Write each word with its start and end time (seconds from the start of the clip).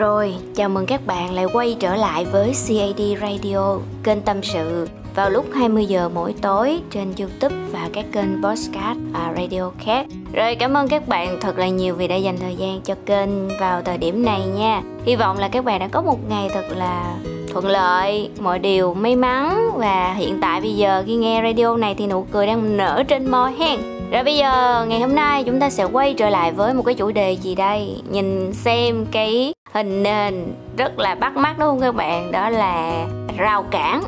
Rồi, 0.00 0.34
chào 0.54 0.68
mừng 0.68 0.86
các 0.86 1.06
bạn 1.06 1.34
lại 1.34 1.46
quay 1.52 1.76
trở 1.80 1.94
lại 1.94 2.24
với 2.24 2.46
CAD 2.46 3.02
Radio, 3.20 3.76
kênh 4.02 4.20
tâm 4.20 4.42
sự 4.42 4.88
vào 5.14 5.30
lúc 5.30 5.46
20 5.54 5.86
giờ 5.86 6.08
mỗi 6.08 6.34
tối 6.42 6.80
trên 6.90 7.12
YouTube 7.18 7.56
và 7.70 7.88
các 7.92 8.04
kênh 8.12 8.42
podcast 8.42 8.98
và 9.12 9.32
radio 9.36 9.70
khác. 9.78 10.06
Rồi 10.32 10.54
cảm 10.54 10.76
ơn 10.76 10.88
các 10.88 11.08
bạn 11.08 11.38
thật 11.40 11.58
là 11.58 11.68
nhiều 11.68 11.94
vì 11.94 12.08
đã 12.08 12.16
dành 12.16 12.36
thời 12.38 12.56
gian 12.56 12.80
cho 12.80 12.94
kênh 13.06 13.48
vào 13.60 13.82
thời 13.82 13.98
điểm 13.98 14.24
này 14.24 14.40
nha. 14.40 14.82
Hy 15.04 15.16
vọng 15.16 15.38
là 15.38 15.48
các 15.48 15.64
bạn 15.64 15.80
đã 15.80 15.88
có 15.88 16.02
một 16.02 16.18
ngày 16.28 16.48
thật 16.54 16.64
là 16.76 17.16
thuận 17.52 17.66
lợi, 17.66 18.30
mọi 18.40 18.58
điều 18.58 18.94
may 18.94 19.16
mắn 19.16 19.70
và 19.76 20.14
hiện 20.14 20.38
tại 20.42 20.60
bây 20.60 20.76
giờ 20.76 21.02
khi 21.06 21.14
nghe 21.14 21.42
radio 21.42 21.76
này 21.76 21.94
thì 21.94 22.06
nụ 22.06 22.26
cười 22.32 22.46
đang 22.46 22.76
nở 22.76 23.02
trên 23.08 23.30
môi 23.30 23.52
hen. 23.52 23.80
Rồi 24.10 24.24
bây 24.24 24.36
giờ 24.36 24.84
ngày 24.88 25.00
hôm 25.00 25.14
nay 25.14 25.44
chúng 25.44 25.60
ta 25.60 25.70
sẽ 25.70 25.84
quay 25.84 26.14
trở 26.14 26.30
lại 26.30 26.52
với 26.52 26.74
một 26.74 26.82
cái 26.82 26.94
chủ 26.94 27.10
đề 27.10 27.32
gì 27.32 27.54
đây? 27.54 28.02
Nhìn 28.10 28.52
xem 28.52 29.06
cái 29.10 29.52
hình 29.72 30.02
nền 30.02 30.54
rất 30.76 30.98
là 30.98 31.14
bắt 31.14 31.36
mắt 31.36 31.58
đúng 31.58 31.68
không 31.68 31.80
các 31.80 31.94
bạn? 31.94 32.32
Đó 32.32 32.48
là 32.50 33.06
rào 33.36 33.62
cản. 33.62 34.02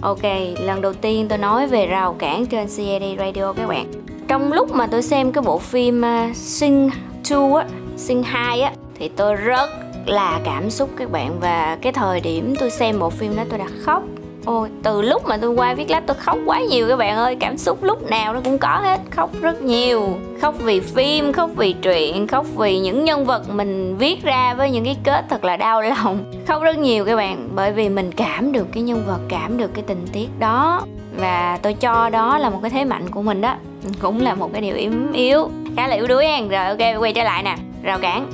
Ok, 0.00 0.22
lần 0.58 0.80
đầu 0.80 0.92
tiên 0.92 1.28
tôi 1.28 1.38
nói 1.38 1.66
về 1.66 1.86
rào 1.86 2.16
cản 2.18 2.46
trên 2.46 2.66
CAD 2.76 3.02
Radio 3.18 3.52
các 3.52 3.66
bạn. 3.66 3.86
Trong 4.28 4.52
lúc 4.52 4.74
mà 4.74 4.86
tôi 4.86 5.02
xem 5.02 5.32
cái 5.32 5.42
bộ 5.42 5.58
phim 5.58 6.02
sinh 6.34 6.90
Sing 7.24 7.42
2 7.42 7.52
á, 7.54 7.66
Sing 7.96 8.22
2 8.22 8.60
á 8.60 8.72
thì 8.94 9.08
tôi 9.08 9.34
rất 9.34 9.70
là 10.06 10.40
cảm 10.44 10.70
xúc 10.70 10.90
các 10.96 11.10
bạn 11.10 11.40
và 11.40 11.78
cái 11.82 11.92
thời 11.92 12.20
điểm 12.20 12.54
tôi 12.60 12.70
xem 12.70 12.98
bộ 12.98 13.10
phim 13.10 13.36
đó 13.36 13.42
tôi 13.50 13.58
đã 13.58 13.66
khóc 13.84 14.02
Ôi, 14.44 14.68
từ 14.82 15.02
lúc 15.02 15.22
mà 15.26 15.36
tôi 15.36 15.50
qua 15.50 15.74
viết 15.74 15.90
lách 15.90 16.06
tôi 16.06 16.16
khóc 16.16 16.38
quá 16.46 16.60
nhiều 16.60 16.88
các 16.88 16.96
bạn 16.96 17.16
ơi. 17.16 17.36
Cảm 17.40 17.58
xúc 17.58 17.82
lúc 17.82 18.10
nào 18.10 18.34
nó 18.34 18.40
cũng 18.44 18.58
có 18.58 18.80
hết. 18.82 19.00
Khóc 19.10 19.30
rất 19.40 19.62
nhiều. 19.62 20.08
Khóc 20.40 20.54
vì 20.58 20.80
phim, 20.80 21.32
khóc 21.32 21.50
vì 21.56 21.72
truyện 21.72 22.26
Khóc 22.26 22.46
vì 22.56 22.78
những 22.78 23.04
nhân 23.04 23.24
vật 23.24 23.50
mình 23.50 23.96
viết 23.98 24.22
ra 24.22 24.54
Với 24.54 24.70
những 24.70 24.84
cái 24.84 24.96
kết 25.04 25.24
thật 25.28 25.44
là 25.44 25.56
đau 25.56 25.82
lòng. 25.82 26.32
Khóc 26.46 26.62
rất 26.62 26.78
nhiều 26.78 27.04
các 27.04 27.16
bạn 27.16 27.48
Bởi 27.54 27.72
vì 27.72 27.88
mình 27.88 28.12
cảm 28.12 28.52
được 28.52 28.66
cái 28.72 28.82
nhân 28.82 29.04
vật 29.06 29.20
Cảm 29.28 29.56
được 29.56 29.70
cái 29.74 29.84
tình 29.86 30.06
tiết 30.12 30.28
đó. 30.38 30.82
Và 31.16 31.58
tôi 31.62 31.74
cho 31.74 32.08
đó 32.08 32.38
là 32.38 32.50
một 32.50 32.58
cái 32.62 32.70
thế 32.70 32.84
mạnh 32.84 33.10
của 33.10 33.22
mình 33.22 33.40
đó. 33.40 33.54
Cũng 34.00 34.20
là 34.20 34.34
một 34.34 34.50
cái 34.52 34.62
điều 34.62 34.76
yếu 34.76 34.92
yếu 35.12 35.50
Khá 35.76 35.88
là 35.88 35.96
yếu 35.96 36.06
đuối. 36.06 36.24
Nha 36.24 36.40
Rồi 36.50 36.66
ok 36.66 37.02
quay 37.02 37.12
trở 37.12 37.24
lại 37.24 37.42
nè. 37.42 37.56
Rào 37.82 37.98
cản. 37.98 38.26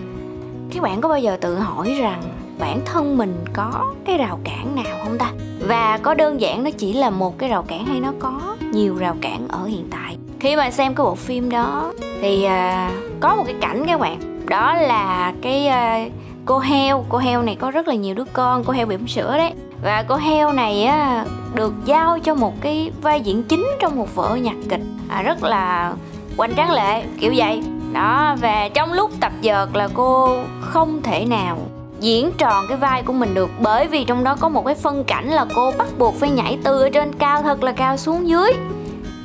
Các 0.74 0.82
bạn 0.82 1.00
có 1.00 1.08
bao 1.08 1.18
giờ 1.18 1.36
tự 1.40 1.58
hỏi 1.58 1.96
rằng 2.00 2.22
bản 2.58 2.80
thân 2.84 3.18
mình 3.18 3.44
có 3.52 3.94
cái 4.04 4.18
rào 4.18 4.38
cản 4.44 4.74
nào 4.74 4.98
không 5.04 5.18
ta? 5.18 5.32
Và 5.60 5.98
có 6.02 6.14
đơn 6.14 6.40
giản 6.40 6.64
nó 6.64 6.70
chỉ 6.70 6.92
là 6.92 7.10
một 7.10 7.38
cái 7.38 7.48
rào 7.48 7.62
cản 7.62 7.86
hay 7.86 8.00
nó 8.00 8.12
có 8.18 8.56
nhiều 8.72 8.96
rào 8.96 9.16
cản 9.20 9.48
ở 9.48 9.64
hiện 9.64 9.88
tại? 9.90 10.16
Khi 10.40 10.56
mà 10.56 10.70
xem 10.70 10.94
cái 10.94 11.04
bộ 11.04 11.14
phim 11.14 11.50
đó 11.50 11.92
thì 12.20 12.46
uh, 12.46 13.20
có 13.20 13.34
một 13.36 13.42
cái 13.46 13.54
cảnh 13.60 13.84
các 13.86 14.00
bạn. 14.00 14.46
Đó 14.46 14.74
là 14.74 15.32
cái 15.42 15.68
uh, 15.68 16.12
cô 16.44 16.58
heo. 16.58 17.04
Cô 17.08 17.18
heo 17.18 17.42
này 17.42 17.56
có 17.60 17.70
rất 17.70 17.88
là 17.88 17.94
nhiều 17.94 18.14
đứa 18.14 18.24
con. 18.32 18.64
Cô 18.64 18.72
heo 18.72 18.86
bỉm 18.86 19.08
sữa 19.08 19.38
đấy. 19.38 19.52
Và 19.82 20.04
cô 20.08 20.16
heo 20.16 20.52
này 20.52 20.84
á 20.84 21.24
được 21.54 21.74
giao 21.84 22.18
cho 22.18 22.34
một 22.34 22.52
cái 22.60 22.90
vai 23.02 23.20
diễn 23.20 23.42
chính 23.42 23.66
trong 23.80 23.96
một 23.96 24.14
vở 24.14 24.36
nhạc 24.36 24.56
kịch. 24.68 24.80
À, 25.08 25.22
rất 25.22 25.42
là 25.42 25.92
hoành 26.36 26.54
tráng 26.56 26.72
lệ 26.72 27.04
kiểu 27.20 27.32
vậy. 27.36 27.62
Đó 27.92 28.36
và 28.40 28.68
trong 28.74 28.92
lúc 28.92 29.10
tập 29.20 29.32
dượt 29.42 29.76
là 29.76 29.88
cô 29.94 30.36
không 30.60 31.02
thể 31.02 31.24
nào 31.24 31.58
diễn 32.00 32.32
tròn 32.38 32.64
cái 32.68 32.76
vai 32.76 33.02
của 33.02 33.12
mình 33.12 33.34
được. 33.34 33.50
Bởi 33.60 33.86
vì 33.86 34.04
trong 34.04 34.24
đó 34.24 34.36
có 34.40 34.48
một 34.48 34.66
cái 34.66 34.74
phân 34.74 35.04
cảnh 35.04 35.28
là 35.28 35.46
cô 35.54 35.72
bắt 35.78 35.88
buộc 35.98 36.14
phải 36.14 36.30
nhảy 36.30 36.58
từ 36.64 36.82
ở 36.82 36.88
trên 36.90 37.12
cao 37.12 37.42
thật 37.42 37.62
là 37.62 37.72
cao 37.72 37.96
xuống 37.96 38.28
dưới. 38.28 38.52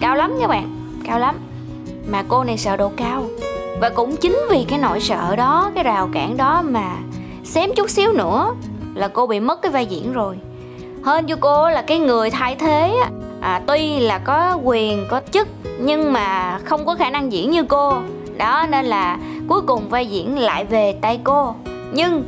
Cao 0.02 0.16
lắm 0.16 0.34
các 0.42 0.48
bạn 0.48 0.76
cao 1.04 1.20
lắm. 1.20 1.36
Mà 2.08 2.24
cô 2.28 2.44
này 2.44 2.58
sợ 2.58 2.78
độ 2.78 2.92
cao. 2.98 3.24
Và 3.80 3.90
cũng 3.90 4.16
chính 4.18 4.40
vì 4.50 4.66
cái 4.70 4.80
nỗi 4.80 5.00
sợ 5.00 5.36
đó 5.36 5.72
cái 5.76 5.84
rào 5.84 6.10
cản 6.14 6.38
đó 6.38 6.62
mà 6.62 6.96
xém 7.44 7.70
chút 7.76 7.90
xíu 7.90 8.12
nữa 8.14 8.56
là 8.96 9.08
cô 9.08 9.28
bị 9.28 9.40
mất 9.40 9.62
cái 9.62 9.72
vai 9.72 9.86
diễn 9.86 10.14
rồi. 10.14 10.38
Hơn 11.04 11.26
cho 11.28 11.36
cô 11.40 11.70
là 11.70 11.82
cái 11.82 12.00
người 12.00 12.30
thay 12.30 12.56
thế 12.56 12.96
à, 13.42 13.62
tuy 13.68 14.00
là 14.00 14.18
có 14.18 14.60
quyền 14.64 15.06
có 15.10 15.22
chức 15.32 15.48
nhưng 15.80 16.14
mà 16.14 16.60
không 16.66 16.86
có 16.86 16.96
khả 16.96 17.10
năng 17.10 17.32
diễn 17.32 17.52
như 17.52 17.64
cô. 17.64 17.94
Đó 18.38 18.66
nên 18.70 18.86
là 18.86 19.18
cuối 19.48 19.62
cùng 19.62 19.90
vai 19.90 20.06
diễn 20.06 20.40
lại 20.40 20.66
về 20.66 20.96
tay 21.02 21.20
cô. 21.24 21.56
Nhưng 21.94 22.24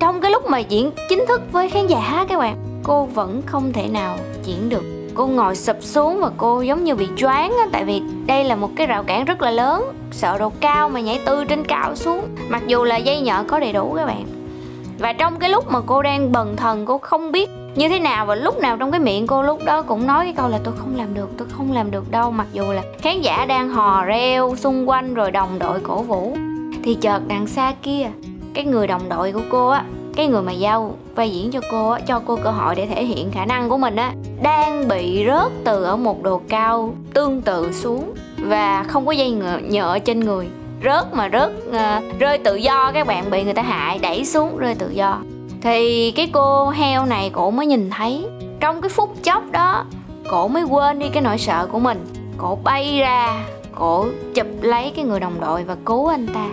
trong 0.00 0.20
cái 0.20 0.30
lúc 0.30 0.46
mà 0.46 0.58
diễn 0.58 0.90
chính 1.08 1.24
thức 1.28 1.42
với 1.52 1.70
khán 1.70 1.86
giả, 1.86 2.26
các 2.28 2.38
bạn, 2.38 2.56
cô 2.82 3.04
vẫn 3.04 3.42
không 3.46 3.72
thể 3.72 3.88
nào 3.88 4.16
diễn 4.44 4.68
được. 4.68 4.82
Cô 5.14 5.26
ngồi 5.26 5.56
sụp 5.56 5.76
xuống 5.80 6.20
và 6.20 6.30
cô 6.36 6.60
giống 6.60 6.84
như 6.84 6.94
bị 6.94 7.08
choáng 7.16 7.50
á, 7.50 7.66
tại 7.72 7.84
vì 7.84 8.02
đây 8.26 8.44
là 8.44 8.56
một 8.56 8.70
cái 8.76 8.86
rào 8.86 9.02
cản 9.02 9.24
rất 9.24 9.42
là 9.42 9.50
lớn. 9.50 9.84
Sợ 10.12 10.38
độ 10.38 10.52
cao 10.60 10.88
mà 10.88 11.00
nhảy 11.00 11.20
từ 11.24 11.44
trên 11.44 11.64
cao 11.64 11.96
xuống. 11.96 12.24
Mặc 12.48 12.62
dù 12.66 12.84
là 12.84 12.96
dây 12.96 13.20
nhợ 13.20 13.44
có 13.48 13.58
đầy 13.58 13.72
đủ, 13.72 13.94
các 13.96 14.06
bạn. 14.06 14.24
Và 14.98 15.12
trong 15.12 15.38
cái 15.38 15.50
lúc 15.50 15.72
mà 15.72 15.80
cô 15.86 16.02
đang 16.02 16.32
bần 16.32 16.56
thần, 16.56 16.86
cô 16.86 16.98
không 16.98 17.32
biết 17.32 17.50
như 17.74 17.88
thế 17.88 17.98
nào 17.98 18.26
và 18.26 18.34
lúc 18.34 18.58
nào 18.60 18.76
trong 18.76 18.90
cái 18.90 19.00
miệng 19.00 19.26
cô, 19.26 19.42
lúc 19.42 19.64
đó 19.64 19.82
cũng 19.82 20.06
nói 20.06 20.24
cái 20.24 20.34
câu 20.36 20.48
là, 20.48 20.58
tôi 20.64 20.74
không 20.78 20.96
làm 20.96 21.14
được, 21.14 21.30
tôi 21.36 21.48
không 21.50 21.72
làm 21.72 21.90
được 21.90 22.10
đâu. 22.10 22.30
Mặc 22.30 22.46
dù 22.52 22.72
là 22.72 22.82
khán 22.98 23.20
giả 23.20 23.46
đang 23.46 23.68
hò 23.68 24.04
reo 24.04 24.56
xung 24.56 24.88
quanh 24.88 25.14
rồi 25.14 25.30
đồng 25.30 25.58
đội 25.58 25.80
cổ 25.80 26.02
vũ, 26.02 26.36
thì 26.82 26.94
chợt 26.94 27.20
đằng 27.28 27.46
xa 27.46 27.74
kia 27.82 28.10
cái 28.54 28.64
người 28.64 28.86
đồng 28.86 29.08
đội 29.08 29.32
của 29.32 29.42
cô 29.50 29.68
á 29.68 29.84
cái 30.16 30.26
người 30.26 30.42
mà 30.42 30.52
giao 30.52 30.94
vai 31.14 31.30
diễn 31.30 31.50
cho 31.50 31.60
cô 31.70 31.90
á 31.90 32.00
cho 32.06 32.22
cô 32.26 32.36
cơ 32.36 32.50
hội 32.50 32.74
để 32.74 32.86
thể 32.86 33.04
hiện 33.04 33.30
khả 33.32 33.44
năng 33.44 33.68
của 33.68 33.78
mình 33.78 33.96
á 33.96 34.12
đang 34.42 34.88
bị 34.88 35.24
rớt 35.26 35.52
từ 35.64 35.84
ở 35.84 35.96
một 35.96 36.22
độ 36.22 36.40
cao 36.48 36.94
tương 37.14 37.42
tự 37.42 37.72
xuống 37.72 38.14
và 38.38 38.84
không 38.88 39.06
có 39.06 39.12
dây 39.12 39.30
nhợ, 39.68 39.98
trên 39.98 40.20
người. 40.20 40.48
Rớt 40.84 41.14
mà 41.14 41.28
rớt 41.32 41.52
uh, 41.68 42.18
rơi 42.18 42.38
tự 42.38 42.56
do 42.56 42.90
các 42.94 43.06
bạn 43.06 43.30
bị 43.30 43.44
người 43.44 43.54
ta 43.54 43.62
hại 43.62 43.98
đẩy 43.98 44.24
xuống 44.24 44.58
rơi 44.58 44.74
tự 44.74 44.90
do. 44.90 45.18
Thì 45.62 46.10
cái 46.10 46.30
cô 46.32 46.68
heo 46.68 47.06
này 47.06 47.30
cổ 47.30 47.50
mới 47.50 47.66
nhìn 47.66 47.90
thấy 47.90 48.26
trong 48.60 48.80
cái 48.80 48.88
phút 48.88 49.22
chốc 49.22 49.42
đó 49.52 49.84
cổ 50.30 50.48
mới 50.48 50.62
quên 50.62 50.98
đi 50.98 51.08
cái 51.08 51.22
nỗi 51.22 51.38
sợ 51.38 51.66
của 51.72 51.78
mình. 51.78 52.06
Cổ 52.36 52.58
bay 52.64 52.98
ra 52.98 53.44
cổ 53.74 54.06
chụp 54.34 54.46
lấy 54.60 54.92
cái 54.96 55.04
người 55.04 55.20
đồng 55.20 55.40
đội 55.40 55.64
và 55.64 55.76
cứu 55.84 56.06
anh 56.06 56.26
ta 56.26 56.46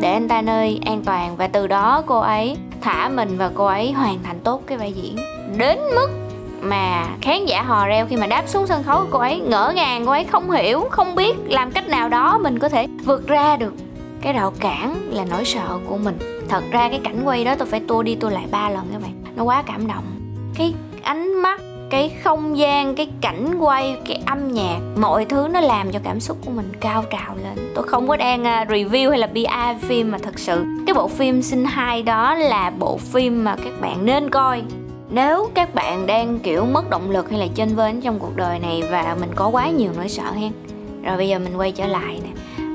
để 0.00 0.12
anh 0.12 0.28
ta 0.28 0.42
nơi 0.42 0.80
an 0.86 1.02
toàn 1.04 1.36
và 1.36 1.46
từ 1.46 1.66
đó 1.66 2.02
cô 2.06 2.18
ấy 2.18 2.56
thả 2.80 3.08
mình 3.08 3.38
và 3.38 3.50
cô 3.54 3.64
ấy 3.64 3.92
hoàn 3.92 4.18
thành 4.22 4.40
tốt 4.40 4.62
cái 4.66 4.78
vai 4.78 4.92
diễn. 4.92 5.16
Đến 5.56 5.78
mức 5.94 6.10
mà 6.62 7.06
khán 7.20 7.46
giả 7.46 7.62
hò 7.62 7.86
reo 7.86 8.06
khi 8.06 8.16
mà 8.16 8.26
đáp 8.26 8.42
xuống 8.46 8.66
sân 8.66 8.82
khấu 8.82 9.06
cô 9.10 9.18
ấy, 9.18 9.40
ngỡ 9.40 9.72
ngàng, 9.76 10.06
cô 10.06 10.12
ấy 10.12 10.24
không 10.24 10.50
hiểu, 10.50 10.80
không 10.90 11.14
biết 11.14 11.36
làm 11.46 11.70
cách 11.70 11.88
nào 11.88 12.08
đó 12.08 12.38
mình 12.38 12.58
có 12.58 12.68
thể 12.68 12.86
vượt 13.04 13.26
ra 13.26 13.56
được 13.56 13.74
cái 14.22 14.32
rào 14.32 14.52
cản 14.60 14.96
là 15.10 15.24
nỗi 15.24 15.44
sợ 15.44 15.78
của 15.88 15.96
mình. 15.96 16.18
Thật 16.48 16.62
ra 16.70 16.88
cái 16.88 17.00
cảnh 17.04 17.22
quay 17.24 17.44
đó 17.44 17.54
tôi 17.58 17.68
phải 17.68 17.80
tua 17.80 18.02
đi 18.02 18.14
tua 18.14 18.28
lại 18.28 18.44
ba 18.50 18.70
lần 18.70 18.86
các 18.92 19.02
bạn. 19.02 19.12
Nó 19.36 19.44
quá 19.44 19.62
cảm 19.66 19.86
động. 19.86 20.04
Cái 20.54 20.74
ánh 21.02 21.42
mắt 21.42 21.60
cái 21.90 22.10
không 22.24 22.58
gian 22.58 22.94
cái 22.94 23.08
cảnh 23.20 23.58
quay 23.58 23.96
cái 24.06 24.22
âm 24.26 24.52
nhạc 24.52 24.78
mọi 24.96 25.24
thứ 25.24 25.48
nó 25.52 25.60
làm 25.60 25.92
cho 25.92 25.98
cảm 26.04 26.20
xúc 26.20 26.36
của 26.44 26.50
mình 26.50 26.72
cao 26.80 27.04
trào 27.10 27.36
lên. 27.44 27.72
Tôi 27.74 27.88
không 27.88 28.08
có 28.08 28.16
đang 28.16 28.44
à, 28.44 28.64
review 28.68 29.10
hay 29.10 29.18
là 29.18 29.26
PR 29.26 29.86
phim 29.86 30.10
mà 30.10 30.18
thật 30.18 30.38
sự. 30.38 30.64
Cái 30.86 30.94
bộ 30.94 31.08
phim 31.08 31.42
sinh 31.42 31.64
hai 31.64 32.02
đó 32.02 32.34
là 32.34 32.70
bộ 32.78 32.96
phim 32.96 33.44
mà 33.44 33.56
các 33.56 33.80
bạn 33.80 34.06
nên 34.06 34.30
coi. 34.30 34.62
Nếu 35.10 35.50
các 35.54 35.74
bạn 35.74 36.06
đang 36.06 36.38
kiểu 36.38 36.64
mất 36.64 36.90
động 36.90 37.10
lực 37.10 37.30
hay 37.30 37.38
là 37.38 37.46
chênh 37.54 37.76
vênh 37.76 38.00
trong 38.00 38.18
cuộc 38.18 38.36
đời 38.36 38.58
này 38.58 38.82
và 38.90 39.16
mình 39.20 39.30
có 39.34 39.48
quá 39.48 39.70
nhiều 39.70 39.90
nỗi 39.96 40.08
sợ 40.08 40.32
hen. 40.32 40.52
Rồi 41.02 41.16
bây 41.16 41.28
giờ 41.28 41.38
mình 41.38 41.56
quay 41.56 41.72
trở 41.72 41.86
lại 41.86 42.20
nè. 42.24 42.30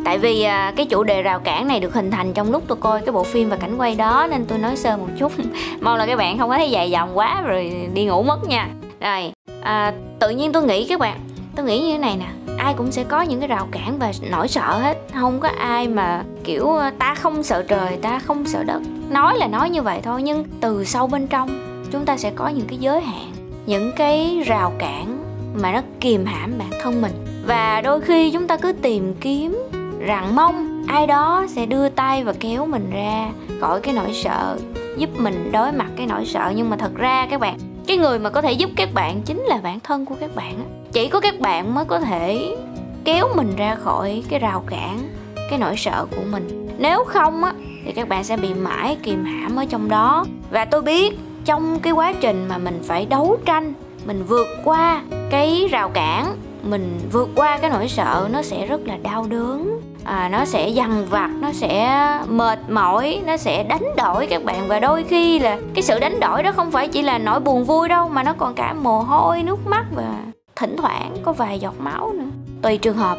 Tại 0.05 0.17
vì 0.17 0.43
à, 0.43 0.73
cái 0.75 0.85
chủ 0.85 1.03
đề 1.03 1.21
rào 1.21 1.39
cản 1.39 1.67
này 1.67 1.79
được 1.79 1.93
hình 1.93 2.11
thành 2.11 2.33
trong 2.33 2.51
lúc 2.51 2.63
tôi 2.67 2.77
coi 2.81 3.01
cái 3.01 3.11
bộ 3.11 3.23
phim 3.23 3.49
và 3.49 3.55
cảnh 3.57 3.77
quay 3.77 3.95
đó 3.95 4.27
nên 4.29 4.45
tôi 4.45 4.57
nói 4.57 4.75
sơ 4.75 4.97
một 4.97 5.07
chút. 5.19 5.31
Mong 5.81 5.97
là 5.97 6.05
các 6.05 6.15
bạn 6.15 6.37
không 6.37 6.49
có 6.49 6.57
thấy 6.57 6.71
dài 6.71 6.91
dòng 6.91 7.17
quá 7.17 7.41
rồi 7.41 7.89
đi 7.93 8.05
ngủ 8.05 8.23
mất 8.23 8.47
nha 8.47 8.69
rồi 9.05 9.31
à, 9.61 9.93
tự 10.19 10.29
nhiên 10.29 10.51
tôi 10.51 10.63
nghĩ 10.63 10.85
các 10.87 10.99
bạn 10.99 11.19
tôi 11.55 11.65
nghĩ 11.65 11.81
như 11.81 11.91
thế 11.91 11.97
này 11.97 12.17
nè 12.17 12.55
ai 12.57 12.73
cũng 12.73 12.91
sẽ 12.91 13.03
có 13.03 13.21
những 13.21 13.39
cái 13.39 13.47
rào 13.47 13.67
cản 13.71 13.99
và 13.99 14.11
nỗi 14.31 14.47
sợ 14.47 14.79
hết. 14.79 14.97
Không 15.13 15.39
có 15.39 15.49
ai 15.59 15.87
mà 15.87 16.23
kiểu 16.43 16.73
ta 16.99 17.15
không 17.15 17.43
sợ 17.43 17.63
trời 17.67 17.97
ta 18.01 18.19
không 18.19 18.45
sợ 18.45 18.63
đất. 18.63 18.81
Nói 19.09 19.37
là 19.37 19.47
nói 19.47 19.69
như 19.69 19.81
vậy 19.81 19.99
thôi 20.03 20.23
nhưng 20.23 20.43
từ 20.61 20.85
sâu 20.85 21.07
bên 21.07 21.27
trong 21.27 21.49
chúng 21.91 22.05
ta 22.05 22.17
sẽ 22.17 22.31
có 22.35 22.47
những 22.47 22.67
cái 22.67 22.77
giới 22.77 23.01
hạn 23.01 23.31
những 23.65 23.91
cái 23.95 24.43
rào 24.45 24.73
cản 24.79 25.23
mà 25.61 25.71
nó 25.71 25.81
kìm 25.99 26.25
hãm 26.25 26.53
bản 26.57 26.69
thân 26.81 27.01
mình. 27.01 27.13
Và 27.47 27.81
đôi 27.81 28.01
khi 28.01 28.31
chúng 28.31 28.47
ta 28.47 28.57
cứ 28.57 28.73
tìm 28.73 29.13
kiếm 29.21 29.57
rằng 29.99 30.35
mong 30.35 30.83
ai 30.87 31.07
đó 31.07 31.45
sẽ 31.49 31.65
đưa 31.65 31.89
tay 31.89 32.23
và 32.23 32.33
kéo 32.39 32.65
mình 32.65 32.89
ra 32.93 33.29
khỏi 33.61 33.81
cái 33.81 33.93
nỗi 33.93 34.13
sợ 34.13 34.57
giúp 34.97 35.09
mình 35.19 35.51
đối 35.51 35.71
mặt 35.71 35.87
cái 35.97 36.07
nỗi 36.07 36.25
sợ. 36.25 36.53
Nhưng 36.55 36.69
mà 36.69 36.77
thật 36.77 36.95
ra 36.95 37.27
các 37.29 37.39
bạn 37.39 37.57
cái 37.87 37.97
người 37.97 38.19
mà 38.19 38.29
có 38.29 38.41
thể 38.41 38.51
giúp 38.51 38.69
các 38.75 38.89
bạn 38.93 39.21
chính 39.21 39.41
là 39.41 39.57
bản 39.63 39.79
thân 39.79 40.05
của 40.05 40.15
các 40.19 40.35
bạn 40.35 40.53
chỉ 40.91 41.07
có 41.07 41.19
các 41.19 41.39
bạn 41.39 41.75
mới 41.75 41.85
có 41.85 41.99
thể 41.99 42.55
kéo 43.03 43.27
mình 43.35 43.55
ra 43.55 43.75
khỏi 43.75 44.23
cái 44.29 44.39
rào 44.39 44.63
cản, 44.67 45.09
cái 45.49 45.59
nỗi 45.59 45.75
sợ 45.77 46.05
của 46.11 46.23
mình. 46.31 46.67
Nếu 46.77 47.03
không 47.03 47.43
á, 47.43 47.53
thì 47.85 47.91
các 47.91 48.09
bạn 48.09 48.23
sẽ 48.23 48.37
bị 48.37 48.53
mãi 48.53 48.97
kìm 49.03 49.25
hãm 49.25 49.55
ở 49.55 49.65
trong 49.65 49.89
đó. 49.89 50.25
Và 50.51 50.65
tôi 50.65 50.81
biết 50.81 51.19
trong 51.45 51.79
cái 51.79 51.93
quá 51.93 52.13
trình 52.21 52.47
mà 52.49 52.57
mình 52.57 52.83
phải 52.83 53.05
đấu 53.05 53.37
tranh, 53.45 53.73
mình 54.05 54.23
vượt 54.27 54.47
qua 54.63 55.01
cái 55.29 55.67
rào 55.71 55.89
cản, 55.89 56.35
mình 56.63 56.99
vượt 57.11 57.29
qua 57.35 57.57
cái 57.57 57.69
nỗi 57.69 57.87
sợ, 57.87 58.27
nó 58.31 58.41
sẽ 58.41 58.65
rất 58.65 58.87
là 58.87 58.97
đau 58.97 59.25
đớn 59.29 59.81
à, 60.05 60.29
nó 60.29 60.45
sẽ 60.45 60.69
dằn 60.69 61.05
vặt 61.09 61.29
nó 61.39 61.51
sẽ 61.51 61.99
mệt 62.27 62.59
mỏi 62.69 63.21
nó 63.25 63.37
sẽ 63.37 63.63
đánh 63.63 63.83
đổi 63.97 64.27
các 64.27 64.43
bạn. 64.43 64.67
Và 64.67 64.79
đôi 64.79 65.03
khi 65.03 65.39
là 65.39 65.57
cái 65.73 65.83
sự 65.83 65.99
đánh 65.99 66.19
đổi 66.19 66.43
đó 66.43 66.51
không 66.51 66.71
phải 66.71 66.87
chỉ 66.87 67.01
là 67.01 67.17
nỗi 67.17 67.39
buồn 67.39 67.65
vui 67.65 67.89
đâu 67.89 68.09
mà 68.09 68.23
nó 68.23 68.33
còn 68.33 68.53
cả 68.53 68.73
mồ 68.73 68.99
hôi 68.99 69.43
nước 69.43 69.67
mắt 69.67 69.85
và 69.95 70.13
thỉnh 70.55 70.75
thoảng 70.77 71.15
có 71.23 71.33
vài 71.33 71.59
giọt 71.59 71.73
máu 71.79 72.13
nữa. 72.13 72.25
Tùy 72.61 72.77
trường 72.77 72.97
hợp. 72.97 73.17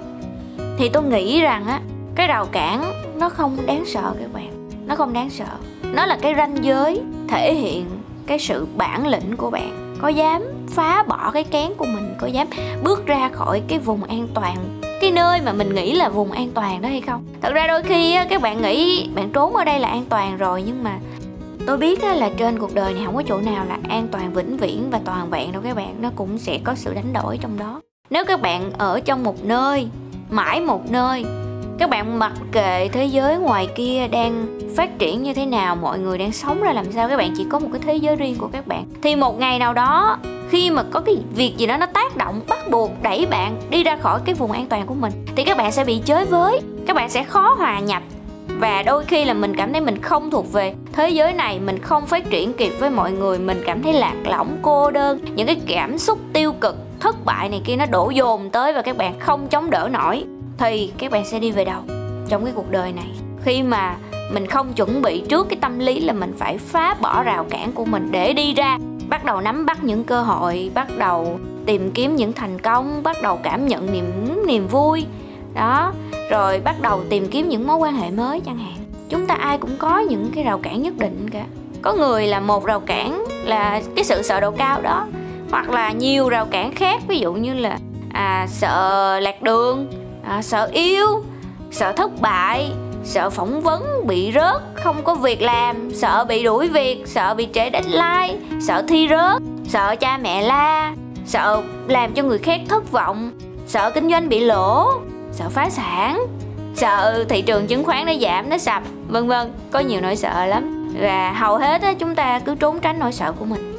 Thì 0.79 0.89
tôi 0.89 1.03
nghĩ 1.03 1.41
rằng 1.41 1.67
á 1.67 1.81
cái 2.15 2.27
rào 2.27 2.47
cản 2.53 2.93
nó 3.19 3.29
không 3.29 3.57
đáng 3.67 3.85
sợ 3.87 4.15
các 4.21 4.33
bạn. 4.33 4.69
Nó 4.87 4.97
không 4.97 5.13
đáng 5.13 5.31
sợ. 5.31 5.45
Nó 5.83 6.07
là 6.07 6.19
cái 6.23 6.35
ranh 6.37 6.65
giới 6.65 7.01
thể 7.29 7.55
hiện 7.55 7.87
cái 8.27 8.39
sự 8.39 8.67
bản 8.77 9.07
lĩnh 9.07 9.37
của 9.37 9.51
bạn. 9.51 9.97
Có 10.03 10.09
dám 10.09 10.43
phá 10.69 11.03
bỏ 11.03 11.31
cái 11.31 11.45
kén 11.45 11.71
của 11.77 11.87
mình 11.87 12.15
có 12.21 12.27
dám 12.27 12.47
bước 12.83 13.07
ra 13.07 13.29
khỏi 13.33 13.63
cái 13.69 13.79
vùng 13.79 14.05
an 14.05 14.29
toàn 14.35 14.57
cái 15.07 15.13
nơi 15.13 15.41
mà 15.41 15.53
mình 15.53 15.75
nghĩ 15.75 15.95
là 15.95 16.09
vùng 16.09 16.33
an 16.33 16.49
toàn 16.55 16.83
đó 16.83 16.89
hay 16.89 17.01
không? 17.01 17.25
Thật 17.43 17.55
ra 17.55 17.67
đôi 17.67 17.83
khi 17.83 18.19
các 18.29 18.43
bạn 18.43 18.63
nghĩ 18.63 19.09
bạn 19.15 19.31
trốn 19.33 19.57
ở 19.57 19.65
đây 19.65 19.79
là 19.79 19.89
an 19.89 20.05
toàn 20.09 20.37
rồi, 20.37 20.63
nhưng 20.67 20.85
mà 20.85 20.99
tôi 21.67 21.77
biết 21.77 22.05
là 22.05 22.31
trên 22.37 22.59
cuộc 22.59 22.75
đời 22.75 22.95
này 22.95 23.03
không 23.07 23.17
có 23.17 23.23
chỗ 23.27 23.39
nào 23.39 23.65
là 23.69 23.79
an 23.89 24.09
toàn 24.13 24.33
vĩnh 24.33 24.57
viễn 24.57 24.91
và 24.91 25.01
toàn 25.05 25.31
vẹn 25.31 25.53
đâu 25.53 25.63
các 25.65 25.77
bạn. 25.77 25.95
Nó 26.01 26.11
cũng 26.17 26.39
sẽ 26.39 26.59
có 26.65 26.75
sự 26.75 26.95
đánh 26.95 27.13
đổi 27.13 27.39
trong 27.39 27.59
đó. 27.59 27.81
Nếu 28.11 28.25
các 28.25 28.41
bạn 28.41 28.71
ở 28.79 29.01
trong 29.01 29.25
một 29.25 29.45
nơi, 29.45 29.89
mãi 30.31 30.61
một 30.61 30.91
nơi, 30.91 31.25
các 31.79 31.91
bạn 31.91 32.19
mặc 32.19 32.33
kệ 32.53 32.89
thế 32.89 33.05
giới 33.05 33.37
ngoài 33.37 33.69
kia 33.75 34.09
đang 34.09 34.47
phát 34.77 34.99
triển 34.99 35.23
như 35.23 35.35
thế 35.35 35.47
nào, 35.47 35.77
mọi 35.77 35.99
người 35.99 36.19
đang 36.19 36.33
sống 36.33 36.63
ra 36.63 36.73
làm 36.73 36.93
sao, 36.93 37.09
các 37.09 37.17
bạn 37.17 37.35
chỉ 37.37 37.47
có 37.51 37.59
một 37.59 37.69
cái 37.73 37.81
thế 37.87 37.97
giới 37.97 38.17
riêng 38.17 38.37
của 38.39 38.49
các 38.53 38.67
bạn, 38.67 38.85
thì 39.03 39.17
một 39.17 39.39
ngày 39.39 39.59
nào 39.59 39.75
đó 39.75 40.19
khi 40.51 40.71
mà 40.71 40.83
có 40.83 41.01
cái 41.01 41.17
việc 41.35 41.57
gì 41.57 41.67
đó 41.67 41.77
nó 41.77 41.87
tác 41.87 42.17
động, 42.17 42.41
bắt 42.49 42.71
buộc 42.71 42.91
đẩy 43.03 43.27
bạn 43.27 43.57
đi 43.71 43.83
ra 43.83 43.97
khỏi 43.97 44.21
cái 44.25 44.35
vùng 44.35 44.53
an 44.53 44.67
toàn 44.67 44.87
của 44.87 44.95
mình, 44.95 45.13
thì 45.37 45.45
các 45.45 45.57
bạn 45.57 45.73
sẽ 45.73 45.85
bị 45.85 46.01
chới 46.05 46.25
với, 46.25 46.61
các 46.87 46.97
bạn 46.97 47.11
sẽ 47.11 47.25
khó 47.25 47.55
hòa 47.59 47.81
nhập. 47.81 48.03
Và 48.49 48.83
đôi 48.83 49.05
khi 49.05 49.25
là 49.25 49.35
mình 49.35 49.57
cảm 49.57 49.73
thấy 49.73 49.81
mình 49.81 50.03
không 50.03 50.31
thuộc 50.31 50.53
về 50.53 50.75
thế 50.93 51.11
giới 51.11 51.33
này, 51.33 51.59
mình 51.59 51.79
không 51.79 52.07
phát 52.07 52.31
triển 52.31 52.53
kịp 52.53 52.73
với 52.79 52.91
mọi 52.91 53.13
người, 53.13 53.39
mình 53.39 53.63
cảm 53.67 53.83
thấy 53.83 53.93
lạc 53.93 54.15
lõng, 54.25 54.59
cô 54.63 54.91
đơn. 54.91 55.19
Những 55.35 55.47
cái 55.47 55.61
cảm 55.67 55.99
xúc 55.99 56.19
tiêu 56.33 56.53
cực, 56.53 56.77
thất 57.01 57.25
bại 57.25 57.49
này 57.49 57.63
kia 57.65 57.77
nó 57.77 57.87
đổ 57.87 58.11
dồn 58.11 58.51
tới 58.51 58.73
và 58.73 58.83
các 58.83 58.97
bạn 58.97 59.19
không 59.19 59.49
chống 59.49 59.71
đỡ 59.71 59.89
nổi, 59.93 60.25
thì 60.59 60.93
các 60.99 61.11
bạn 61.11 61.25
sẽ 61.25 61.39
đi 61.39 61.51
về 61.51 61.65
đâu 61.65 61.81
trong 62.29 62.45
cái 62.45 62.53
cuộc 62.57 62.71
đời 62.71 62.93
này. 62.93 63.09
Khi 63.43 63.63
mà 63.63 63.97
mình 64.33 64.47
không 64.47 64.73
chuẩn 64.73 65.03
bị 65.03 65.23
trước 65.29 65.49
cái 65.49 65.59
tâm 65.61 65.79
lý 65.79 66.01
là 66.01 66.13
mình 66.13 66.35
phải 66.39 66.59
phá 66.59 66.95
bỏ 67.01 67.23
rào 67.23 67.45
cản 67.51 67.73
của 67.73 67.85
mình 67.85 68.09
để 68.11 68.33
đi 68.33 68.55
ra 68.55 68.79
bắt 69.09 69.25
đầu 69.25 69.41
nắm 69.41 69.67
bắt 69.67 69.85
những 69.85 70.05
cơ 70.05 70.23
hội 70.23 70.71
bắt 70.75 70.89
đầu 70.99 71.39
tìm 71.67 71.91
kiếm 71.91 72.17
những 72.17 72.33
thành 72.33 72.61
công 72.61 73.03
bắt 73.03 73.17
đầu 73.23 73.39
cảm 73.43 73.67
nhận 73.67 73.93
niềm 73.93 74.07
niềm 74.47 74.67
vui. 74.67 75.07
Đó 75.55 75.93
rồi 76.31 76.61
bắt 76.61 76.81
đầu 76.81 77.01
tìm 77.11 77.29
kiếm 77.29 77.49
những 77.49 77.67
mối 77.67 77.77
quan 77.77 77.95
hệ 77.95 78.11
mới 78.11 78.41
chẳng 78.41 78.59
hạn. 78.59 78.77
Chúng 79.09 79.27
ta 79.27 79.35
ai 79.35 79.59
cũng 79.59 79.77
có 79.79 79.99
những 79.99 80.31
cái 80.35 80.45
rào 80.45 80.59
cản 80.59 80.83
nhất 80.83 80.95
định 80.99 81.31
cả. 81.31 81.45
Có 81.83 81.93
người 81.93 82.27
là 82.27 82.41
một 82.41 82.65
rào 82.65 82.81
cản 82.81 83.25
là 83.45 83.83
cái 83.97 84.05
sự 84.05 84.23
sợ 84.23 84.41
độ 84.41 84.51
cao 84.51 84.81
đó 84.83 85.07
hoặc 85.51 85.71
là 85.71 85.93
nhiều 85.93 86.29
rào 86.29 86.47
cản 86.47 86.75
khác 86.75 87.03
ví 87.09 87.19
dụ 87.19 87.33
như 87.33 87.55
là 87.55 87.79
à, 88.13 88.47
sợ 88.51 89.21
lạc 89.21 89.43
đường 89.43 89.87
à, 90.29 90.43
sợ 90.43 90.69
yêu 90.73 91.07
sợ 91.71 91.93
thất 91.93 92.21
bại 92.21 92.73
sợ 93.07 93.31
phỏng 93.31 93.61
vấn 93.61 94.07
bị 94.07 94.33
rớt 94.35 94.63
không 94.75 95.05
có 95.05 95.15
việc 95.15 95.43
làm. 95.43 95.91
Sợ 95.95 96.25
bị 96.29 96.43
đuổi 96.43 96.69
việc 96.69 97.03
sợ 97.07 97.35
bị 97.35 97.49
trễ 97.53 97.71
deadline. 97.73 98.35
Sợ 98.61 98.83
thi 98.89 99.07
rớt 99.11 99.43
sợ 99.69 99.97
cha 99.97 100.19
mẹ 100.23 100.43
la. 100.43 100.95
Sợ 101.27 101.63
làm 101.89 102.13
cho 102.13 102.23
người 102.23 102.39
khác 102.39 102.61
thất 102.69 102.93
vọng. 102.93 103.31
Sợ 103.67 103.91
kinh 103.91 104.11
doanh 104.11 104.29
bị 104.29 104.41
lỗ. 104.41 104.91
Sợ 105.33 105.49
phá 105.49 105.71
sản. 105.71 106.27
Sợ 106.75 107.25
thị 107.29 107.43
trường 107.43 107.67
chứng 107.67 107.85
khoán 107.85 108.07
nó 108.07 108.13
giảm 108.21 108.51
nó 108.51 108.59
sập 108.59 108.83
vân 109.09 109.29
vân. 109.29 109.53
Có 109.71 109.79
nhiều 109.79 110.01
nỗi 110.01 110.17
sợ 110.17 110.47
lắm. 110.47 110.89
Và 111.01 111.33
hầu 111.33 111.57
hết 111.57 111.83
á, 111.83 111.95
chúng 111.99 112.15
ta 112.15 112.39
cứ 112.39 112.55
trốn 112.55 112.81
tránh 112.81 112.99
nỗi 112.99 113.13
sợ 113.13 113.33
của 113.33 113.45
mình. 113.45 113.73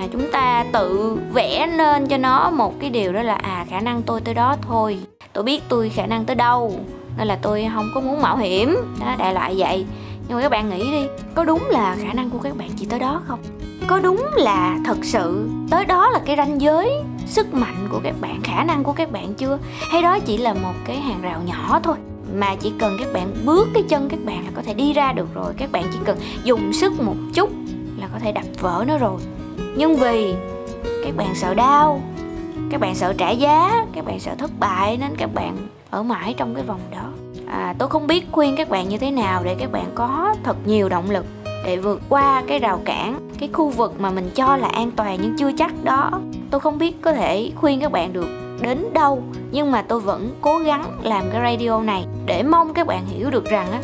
À, 0.00 0.06
chúng 0.12 0.30
ta 0.32 0.64
tự 0.72 1.18
vẽ 1.32 1.66
nên 1.66 2.06
cho 2.06 2.16
nó 2.16 2.50
một 2.50 2.80
cái 2.80 2.90
điều 2.90 3.12
đó 3.12 3.22
là 3.22 3.34
à 3.34 3.66
khả 3.70 3.80
năng 3.80 4.02
tôi 4.02 4.20
tới 4.20 4.34
đó 4.34 4.56
thôi 4.68 4.98
tôi 5.34 5.44
biết 5.44 5.62
tôi 5.68 5.88
khả 5.88 6.06
năng 6.06 6.24
tới 6.24 6.36
đâu, 6.36 6.72
nên 7.18 7.26
là 7.26 7.38
tôi 7.42 7.66
không 7.74 7.90
có 7.94 8.00
muốn 8.00 8.22
mạo 8.22 8.36
hiểm. 8.36 8.76
Đó, 9.00 9.14
đại 9.18 9.34
loại 9.34 9.54
vậy. 9.58 9.84
Nhưng 10.28 10.36
mà 10.36 10.42
các 10.42 10.48
bạn 10.48 10.70
nghĩ 10.70 10.90
đi, 10.90 11.06
có 11.34 11.44
đúng 11.44 11.64
là 11.68 11.96
khả 12.02 12.12
năng 12.12 12.30
của 12.30 12.38
các 12.38 12.56
bạn 12.56 12.70
chỉ 12.76 12.86
tới 12.86 12.98
đó 12.98 13.22
không? 13.26 13.38
Có 13.86 13.98
đúng 13.98 14.26
là 14.34 14.78
thật 14.84 14.96
sự 15.02 15.48
tới 15.70 15.84
đó 15.84 16.10
là 16.10 16.20
cái 16.26 16.36
ranh 16.36 16.60
giới 16.60 16.90
sức 17.26 17.54
mạnh 17.54 17.88
của 17.90 18.00
các 18.04 18.14
bạn, 18.20 18.40
khả 18.44 18.64
năng 18.64 18.84
của 18.84 18.92
các 18.92 19.12
bạn 19.12 19.34
chưa? 19.34 19.58
Hay 19.90 20.02
đó 20.02 20.18
chỉ 20.18 20.36
là 20.36 20.54
một 20.54 20.74
cái 20.84 20.96
hàng 20.96 21.22
rào 21.22 21.40
nhỏ 21.46 21.80
thôi, 21.82 21.96
mà 22.34 22.54
chỉ 22.60 22.72
cần 22.78 22.96
các 22.98 23.12
bạn 23.12 23.34
bước 23.44 23.68
cái 23.74 23.82
chân 23.88 24.08
các 24.08 24.20
bạn 24.24 24.44
là 24.44 24.50
có 24.54 24.62
thể 24.62 24.74
đi 24.74 24.92
ra 24.92 25.12
được 25.12 25.34
rồi. 25.34 25.52
Các 25.56 25.72
bạn 25.72 25.84
chỉ 25.92 25.98
cần 26.04 26.18
dùng 26.44 26.72
sức 26.72 27.00
một 27.00 27.16
chút 27.34 27.50
là 27.98 28.08
có 28.12 28.18
thể 28.18 28.32
đập 28.32 28.44
vỡ 28.60 28.84
nó 28.88 28.98
rồi. 28.98 29.20
Nhưng 29.76 29.96
vì 29.96 30.34
các 31.04 31.16
bạn 31.16 31.34
sợ 31.34 31.54
đau 31.54 32.02
các 32.70 32.80
bạn 32.80 32.94
sợ 32.94 33.12
trả 33.12 33.30
giá 33.30 33.86
các 33.92 34.04
bạn 34.04 34.20
sợ 34.20 34.34
thất 34.38 34.50
bại 34.58 34.96
nên 34.96 35.16
các 35.18 35.34
bạn 35.34 35.56
ở 35.90 36.02
mãi 36.02 36.34
trong 36.36 36.54
cái 36.54 36.64
vòng 36.64 36.80
đó. 36.90 37.10
À, 37.46 37.74
tôi 37.78 37.88
không 37.88 38.06
biết 38.06 38.26
khuyên 38.32 38.56
các 38.56 38.68
bạn 38.68 38.88
như 38.88 38.98
thế 38.98 39.10
nào 39.10 39.42
để 39.44 39.56
các 39.58 39.72
bạn 39.72 39.86
có 39.94 40.34
thật 40.42 40.56
nhiều 40.66 40.88
động 40.88 41.10
lực 41.10 41.26
để 41.66 41.76
vượt 41.76 42.00
qua 42.08 42.42
cái 42.46 42.58
rào 42.58 42.80
cản 42.84 43.30
cái 43.38 43.48
khu 43.52 43.68
vực 43.68 44.00
mà 44.00 44.10
mình 44.10 44.30
cho 44.34 44.56
là 44.56 44.68
an 44.68 44.90
toàn 44.90 45.18
nhưng 45.22 45.36
chưa 45.38 45.52
chắc 45.58 45.72
đó. 45.84 46.10
Tôi 46.50 46.60
không 46.60 46.78
biết 46.78 47.02
có 47.02 47.12
thể 47.12 47.52
khuyên 47.56 47.80
các 47.80 47.92
bạn 47.92 48.12
được 48.12 48.28
đến 48.60 48.84
đâu 48.92 49.22
nhưng 49.50 49.70
mà 49.70 49.82
tôi 49.82 50.00
vẫn 50.00 50.34
cố 50.40 50.58
gắng 50.58 50.84
làm 51.02 51.24
cái 51.32 51.40
radio 51.42 51.80
này 51.80 52.06
để 52.26 52.42
mong 52.42 52.74
các 52.74 52.86
bạn 52.86 53.06
hiểu 53.06 53.30
được 53.30 53.44
rằng 53.44 53.72
á 53.72 53.80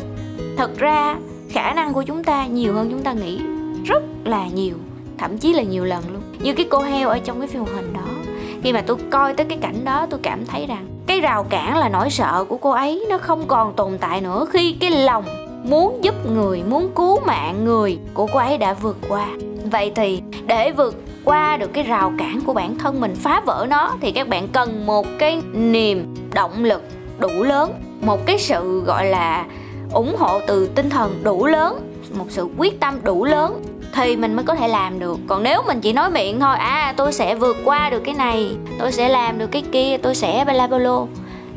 thật 0.57 0.77
ra 0.77 1.15
khả 1.49 1.73
năng 1.73 1.93
của 1.93 2.03
chúng 2.03 2.23
ta 2.23 2.45
nhiều 2.45 2.73
hơn 2.73 2.89
chúng 2.91 3.01
ta 3.01 3.13
nghĩ 3.13 3.39
rất 3.85 4.03
là 4.23 4.47
nhiều 4.47 4.75
thậm 5.21 5.37
chí 5.37 5.53
là 5.53 5.63
nhiều 5.63 5.85
lần 5.85 6.03
luôn. 6.13 6.21
Như 6.39 6.53
cái 6.53 6.65
cô 6.69 6.79
heo 6.79 7.09
ở 7.09 7.19
trong 7.19 7.39
cái 7.39 7.47
phim 7.47 7.63
hình 7.65 7.93
đó 7.93 8.30
khi 8.63 8.73
mà 8.73 8.81
tôi 8.81 8.97
coi 9.11 9.33
tới 9.33 9.45
cái 9.45 9.57
cảnh 9.61 9.85
đó, 9.85 10.07
tôi 10.09 10.19
cảm 10.23 10.45
thấy 10.45 10.65
rằng 10.65 10.87
cái 11.07 11.21
rào 11.21 11.43
cản 11.43 11.77
là 11.77 11.89
nỗi 11.89 12.09
sợ 12.09 12.45
của 12.49 12.57
cô 12.57 12.69
ấy, 12.69 13.05
nó 13.09 13.17
không 13.17 13.43
còn 13.47 13.73
tồn 13.73 13.97
tại 13.97 14.21
nữa 14.21 14.45
khi 14.51 14.75
cái 14.79 14.91
lòng 14.91 15.23
muốn 15.63 15.99
giúp 16.01 16.29
người, 16.31 16.63
muốn 16.63 16.91
cứu 16.95 17.19
mạng 17.25 17.65
người 17.65 17.99
của 18.13 18.27
cô 18.33 18.39
ấy 18.39 18.57
đã 18.57 18.73
vượt 18.73 18.97
qua. 19.09 19.27
Vậy 19.71 19.91
thì 19.95 20.21
để 20.45 20.71
vượt 20.71 20.95
qua 21.23 21.57
được 21.57 21.73
cái 21.73 21.83
rào 21.83 22.13
cản 22.17 22.41
của 22.45 22.53
bản 22.53 22.77
thân 22.77 23.01
mình, 23.01 23.15
phá 23.15 23.41
vỡ 23.45 23.65
nó, 23.69 23.93
thì 24.01 24.11
các 24.11 24.27
bạn 24.27 24.47
cần 24.47 24.85
một 24.85 25.07
cái 25.19 25.41
niềm 25.53 26.15
động 26.33 26.63
lực 26.63 26.83
đủ 27.19 27.43
lớn, 27.43 27.73
một 28.01 28.25
cái 28.25 28.37
sự, 28.37 28.81
gọi 28.85 29.05
là, 29.05 29.45
ủng 29.93 30.15
hộ 30.19 30.39
từ 30.47 30.67
tinh 30.67 30.89
thần 30.89 31.19
đủ 31.23 31.45
lớn, 31.45 31.79
một 32.17 32.25
sự 32.29 32.47
quyết 32.57 32.79
tâm 32.79 32.99
đủ 33.03 33.25
lớn 33.25 33.63
thì 33.93 34.15
mình 34.15 34.33
mới 34.33 34.45
có 34.45 34.55
thể 34.55 34.67
làm 34.67 34.99
được. 34.99 35.19
Còn 35.27 35.43
nếu 35.43 35.61
mình 35.67 35.81
chỉ 35.81 35.93
nói 35.93 36.11
miệng 36.11 36.39
thôi 36.39 36.55
à 36.55 36.93
tôi 36.97 37.13
sẽ 37.13 37.35
vượt 37.35 37.57
qua 37.65 37.89
được 37.89 37.99
cái 37.99 38.15
này 38.15 38.55
tôi 38.79 38.91
sẽ 38.91 39.09
làm 39.09 39.37
được 39.37 39.47
cái 39.51 39.63
kia 39.71 39.97
tôi 39.97 40.15
sẽ 40.15 40.45
bla 40.45 40.67
bla 40.67 40.79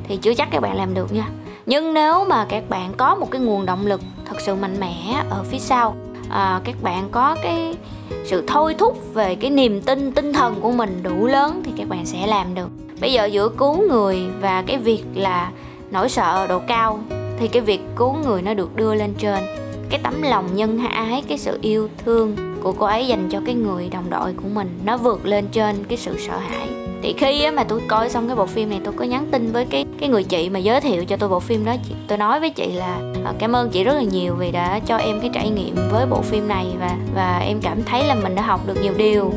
thì 0.09 0.17
chưa 0.17 0.35
chắc 0.35 0.49
các 0.50 0.61
bạn 0.61 0.76
làm 0.76 0.95
được 0.95 1.12
nha. 1.12 1.29
Nhưng 1.67 1.95
nếu 1.95 2.25
mà 2.25 2.47
các 2.49 2.69
bạn 2.69 2.93
có 2.97 3.14
một 3.14 3.31
cái 3.31 3.41
nguồn 3.41 3.67
động 3.67 3.87
lực 3.87 4.00
thật 4.25 4.41
sự 4.41 4.55
mạnh 4.55 4.81
mẽ 4.81 5.23
ở 5.31 5.45
phía 5.50 5.59
sau 5.59 5.97
à, 6.31 6.61
các 6.64 6.83
bạn 6.83 7.09
có 7.11 7.37
cái 7.43 7.76
sự 8.25 8.45
thôi 8.47 8.75
thúc 8.79 9.14
về 9.14 9.35
cái 9.35 9.50
niềm 9.50 9.81
tin 9.81 10.12
tinh 10.12 10.33
thần 10.33 10.55
của 10.61 10.73
mình 10.73 11.03
đủ 11.03 11.26
lớn 11.26 11.62
thì 11.64 11.73
các 11.76 11.88
bạn 11.88 12.07
sẽ 12.07 12.26
làm 12.26 12.55
được. 12.55 12.69
Bây 13.00 13.12
giờ 13.12 13.25
giữa 13.25 13.49
cứu 13.49 13.88
người 13.88 14.23
và 14.41 14.62
cái 14.67 14.79
việc 14.79 15.05
là 15.14 15.50
nỗi 15.91 16.09
sợ 16.09 16.47
độ 16.47 16.59
cao 16.59 16.99
thì 17.38 17.49
cái 17.49 17.62
việc 17.62 17.81
cứu 17.97 18.17
người 18.25 18.43
nó 18.43 18.55
được 18.55 18.76
đưa 18.76 18.95
lên 18.95 19.14
trên 19.19 19.63
cái 19.91 20.00
tấm 20.03 20.23
lòng 20.23 20.57
nhân 20.57 20.79
ái 20.79 21.23
cái 21.29 21.38
sự 21.38 21.59
yêu 21.62 21.88
thương 22.05 22.37
của 22.62 22.73
cô 22.73 22.87
ấy 22.87 23.07
dành 23.07 23.29
cho 23.31 23.41
cái 23.47 23.55
người 23.55 23.88
đồng 23.88 24.11
đội 24.11 24.33
của 24.33 24.49
mình 24.55 24.81
nó 24.85 24.97
vượt 24.97 25.26
lên 25.26 25.47
trên 25.53 25.85
cái 25.88 25.99
sự 25.99 26.17
sợ 26.19 26.38
hãi. 26.38 26.69
Thì 27.03 27.14
khi 27.19 27.50
mà 27.50 27.64
tôi 27.64 27.81
coi 27.88 28.11
xong 28.11 28.26
cái 28.26 28.37
bộ 28.37 28.47
phim 28.47 28.71
này 28.71 28.81
tôi 28.85 28.95
có 28.97 29.05
nhắn 29.05 29.26
tin 29.31 29.53
với 29.53 29.64
cái 29.64 29.85
cái 29.99 30.09
người 30.09 30.25
chị 30.25 30.49
mà 30.49 30.59
giới 30.59 30.81
thiệu 30.81 31.05
cho 31.05 31.17
tôi 31.17 31.29
bộ 31.29 31.41
phim 31.41 31.64
đó. 31.64 31.75
Tôi 32.09 32.19
nói 32.19 32.41
với 32.41 32.50
chị 32.50 32.73
là 32.73 32.99
ờ, 33.25 33.35
cảm 33.38 33.53
ơn 33.53 33.71
chị 33.71 33.85
rất 33.85 33.95
là 33.95 34.03
nhiều 34.03 34.35
vì 34.35 34.50
đã 34.50 34.79
cho 34.87 34.97
em 34.97 35.21
cái 35.21 35.31
trải 35.35 35.50
nghiệm 35.50 35.75
với 35.91 36.07
bộ 36.07 36.23
phim 36.23 36.49
này 36.49 36.67
và 36.81 36.97
và 37.14 37.38
em 37.38 37.61
cảm 37.62 37.83
thấy 37.83 38.05
là 38.05 38.14
mình 38.14 38.35
đã 38.35 38.43
học 38.43 38.61
được 38.67 38.83
nhiều 38.83 38.93
điều. 38.97 39.33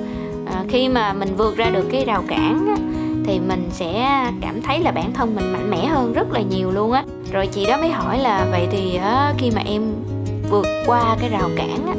À, 0.46 0.63
khi 0.70 0.89
mà 0.89 1.13
mình 1.13 1.36
vượt 1.38 1.58
ra 1.58 1.70
được 1.70 1.86
cái 1.92 2.06
rào 2.06 2.24
cản 2.27 2.68
á, 2.68 2.75
thì 3.25 3.39
mình 3.39 3.70
sẽ 3.72 4.22
cảm 4.42 4.62
thấy 4.62 4.80
là 4.80 4.92
bản 4.92 5.13
thân 5.13 5.36
mình 5.36 5.54
mạnh 5.54 5.70
mẽ 5.70 5.86
hơn 5.86 6.13
rất 6.13 6.32
là 6.32 6.42
nhiều 6.42 6.72
luôn 6.72 6.92
á. 6.92 7.04
Rồi 7.32 7.48
chị 7.48 7.66
đó 7.66 7.77
mới 7.77 7.89
hỏi 7.89 8.20
là 8.20 8.48
vậy 8.51 8.68
thì 8.72 8.96
á, 8.96 9.34
khi 9.38 9.51
mà 9.51 9.62
em 9.66 9.82
vượt 10.50 10.66
qua 10.86 11.18
cái 11.20 11.30
rào 11.30 11.50
cản 11.56 11.88
á. 11.88 11.94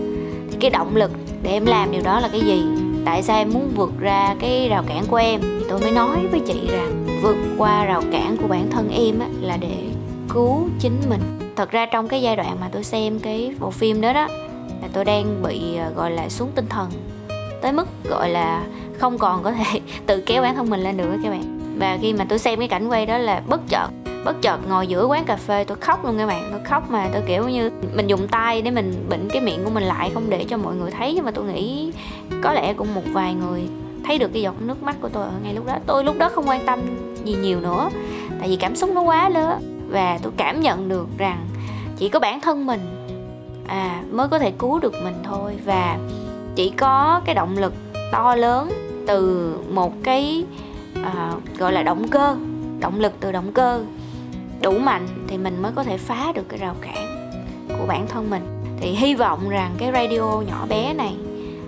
Thì 0.50 0.56
cái 0.60 0.70
động 0.70 0.96
lực 0.96 1.10
để 1.42 1.50
em 1.50 1.66
làm 1.66 1.92
điều 1.92 2.02
đó 2.02 2.20
là 2.20 2.28
cái 2.28 2.40
gì? 2.40 2.62
Tại 3.04 3.22
sao 3.22 3.36
em 3.36 3.50
muốn 3.52 3.72
vượt 3.74 3.92
ra 3.98 4.34
cái 4.40 4.68
rào 4.68 4.84
cản 4.86 5.06
của 5.06 5.16
em? 5.16 5.40
Thì 5.40 5.64
tôi 5.68 5.80
mới 5.80 5.90
nói 5.90 6.26
với 6.30 6.40
chị 6.40 6.68
rằng 6.70 7.06
vượt 7.22 7.36
qua 7.58 7.84
rào 7.84 8.02
cản 8.12 8.36
của 8.36 8.48
bản 8.48 8.70
thân 8.70 8.90
em 8.90 9.18
á 9.18 9.26
là 9.40 9.56
để 9.56 9.76
cứu 10.28 10.68
chính 10.80 11.00
mình. 11.08 11.20
Thật 11.56 11.70
ra 11.70 11.86
trong 11.86 12.08
cái 12.08 12.22
giai 12.22 12.36
đoạn 12.36 12.56
mà 12.60 12.68
tôi 12.72 12.84
xem 12.84 13.18
cái 13.20 13.54
bộ 13.58 13.70
phim 13.70 14.00
đó 14.00 14.12
đó, 14.12 14.28
là 14.82 14.88
tôi 14.92 15.04
đang 15.04 15.42
bị 15.42 15.76
ờ, 15.76 15.90
gọi 15.96 16.10
là 16.10 16.28
xuống 16.28 16.50
tinh 16.54 16.66
thần. 16.68 16.90
Tới 17.62 17.72
mức 17.72 17.88
gọi 18.04 18.30
là 18.30 18.64
không 18.98 19.18
còn 19.18 19.42
có 19.42 19.52
thể 19.52 19.80
tự 20.06 20.22
kéo 20.26 20.42
bản 20.42 20.54
thân 20.54 20.70
mình 20.70 20.80
lên 20.80 20.96
được 20.96 21.10
các 21.22 21.30
bạn. 21.30 21.74
Và 21.78 21.98
khi 22.02 22.12
mà 22.12 22.26
tôi 22.28 22.38
xem 22.38 22.58
cái 22.58 22.68
cảnh 22.68 22.88
quay 22.88 23.06
đó 23.06 23.18
là 23.18 23.42
bất 23.46 23.60
chợt 23.68 23.88
bất 24.28 24.42
chợt 24.42 24.58
ngồi 24.68 24.86
giữa 24.86 25.06
quán 25.06 25.24
cà 25.24 25.36
phê 25.36 25.64
tôi 25.64 25.76
khóc 25.80 26.04
luôn 26.04 26.18
các 26.18 26.26
bạn. 26.26 26.48
Tôi 26.50 26.60
khóc 26.64 26.90
mà 26.90 27.08
tôi 27.12 27.22
kiểu 27.26 27.48
như 27.48 27.70
mình 27.94 28.06
dùng 28.06 28.28
tay 28.28 28.62
để 28.62 28.70
mình 28.70 29.06
bịnh 29.10 29.28
cái 29.32 29.42
miệng 29.42 29.64
của 29.64 29.70
mình 29.70 29.82
lại 29.82 30.10
không 30.14 30.30
để 30.30 30.44
cho 30.44 30.56
mọi 30.56 30.74
người 30.74 30.90
thấy. 30.90 31.14
Nhưng 31.14 31.24
mà 31.24 31.30
tôi 31.30 31.44
nghĩ 31.44 31.92
có 32.42 32.52
lẽ 32.52 32.74
cũng 32.74 32.94
một 32.94 33.02
vài 33.12 33.34
người 33.34 33.68
thấy 34.06 34.18
được 34.18 34.30
cái 34.32 34.42
giọt 34.42 34.54
nước 34.60 34.82
mắt 34.82 34.96
của 35.00 35.08
tôi 35.08 35.24
ở 35.24 35.32
ngay 35.42 35.54
lúc 35.54 35.66
đó. 35.66 35.78
Tôi 35.86 36.04
lúc 36.04 36.18
đó 36.18 36.28
không 36.28 36.48
quan 36.48 36.66
tâm 36.66 36.80
gì 37.24 37.34
nhiều 37.34 37.60
nữa 37.60 37.90
tại 38.38 38.48
vì 38.48 38.56
cảm 38.56 38.76
xúc 38.76 38.90
nó 38.94 39.00
quá 39.00 39.28
lớn. 39.28 39.86
Và 39.90 40.18
tôi 40.22 40.32
cảm 40.36 40.60
nhận 40.60 40.88
được 40.88 41.08
rằng 41.18 41.46
chỉ 41.96 42.08
có 42.08 42.20
bản 42.20 42.40
thân 42.40 42.66
mình 42.66 42.80
à 43.66 44.02
mới 44.10 44.28
có 44.28 44.38
thể 44.38 44.50
cứu 44.50 44.78
được 44.78 44.94
mình 45.04 45.14
thôi. 45.24 45.56
Và 45.64 45.98
chỉ 46.54 46.70
có 46.70 47.20
cái 47.24 47.34
động 47.34 47.58
lực 47.58 47.74
to 48.12 48.34
lớn 48.34 48.72
từ 49.06 49.54
một 49.70 49.92
cái 50.02 50.44
à, 51.04 51.32
gọi 51.58 51.72
là 51.72 51.82
động 51.82 52.08
cơ 52.08 52.36
động 52.80 53.00
lực 53.00 53.12
từ 53.20 53.32
động 53.32 53.52
cơ 53.52 53.80
đủ 54.62 54.78
mạnh 54.78 55.06
thì 55.28 55.38
mình 55.38 55.62
mới 55.62 55.72
có 55.76 55.82
thể 55.82 55.98
phá 55.98 56.32
được 56.34 56.48
cái 56.48 56.58
rào 56.58 56.74
cản 56.80 57.30
của 57.68 57.86
bản 57.88 58.06
thân 58.06 58.30
mình. 58.30 58.42
Thì 58.80 58.90
hy 58.90 59.14
vọng 59.14 59.48
rằng 59.48 59.70
cái 59.78 59.92
radio 59.92 60.20
nhỏ 60.20 60.66
bé 60.68 60.92
này 60.94 61.14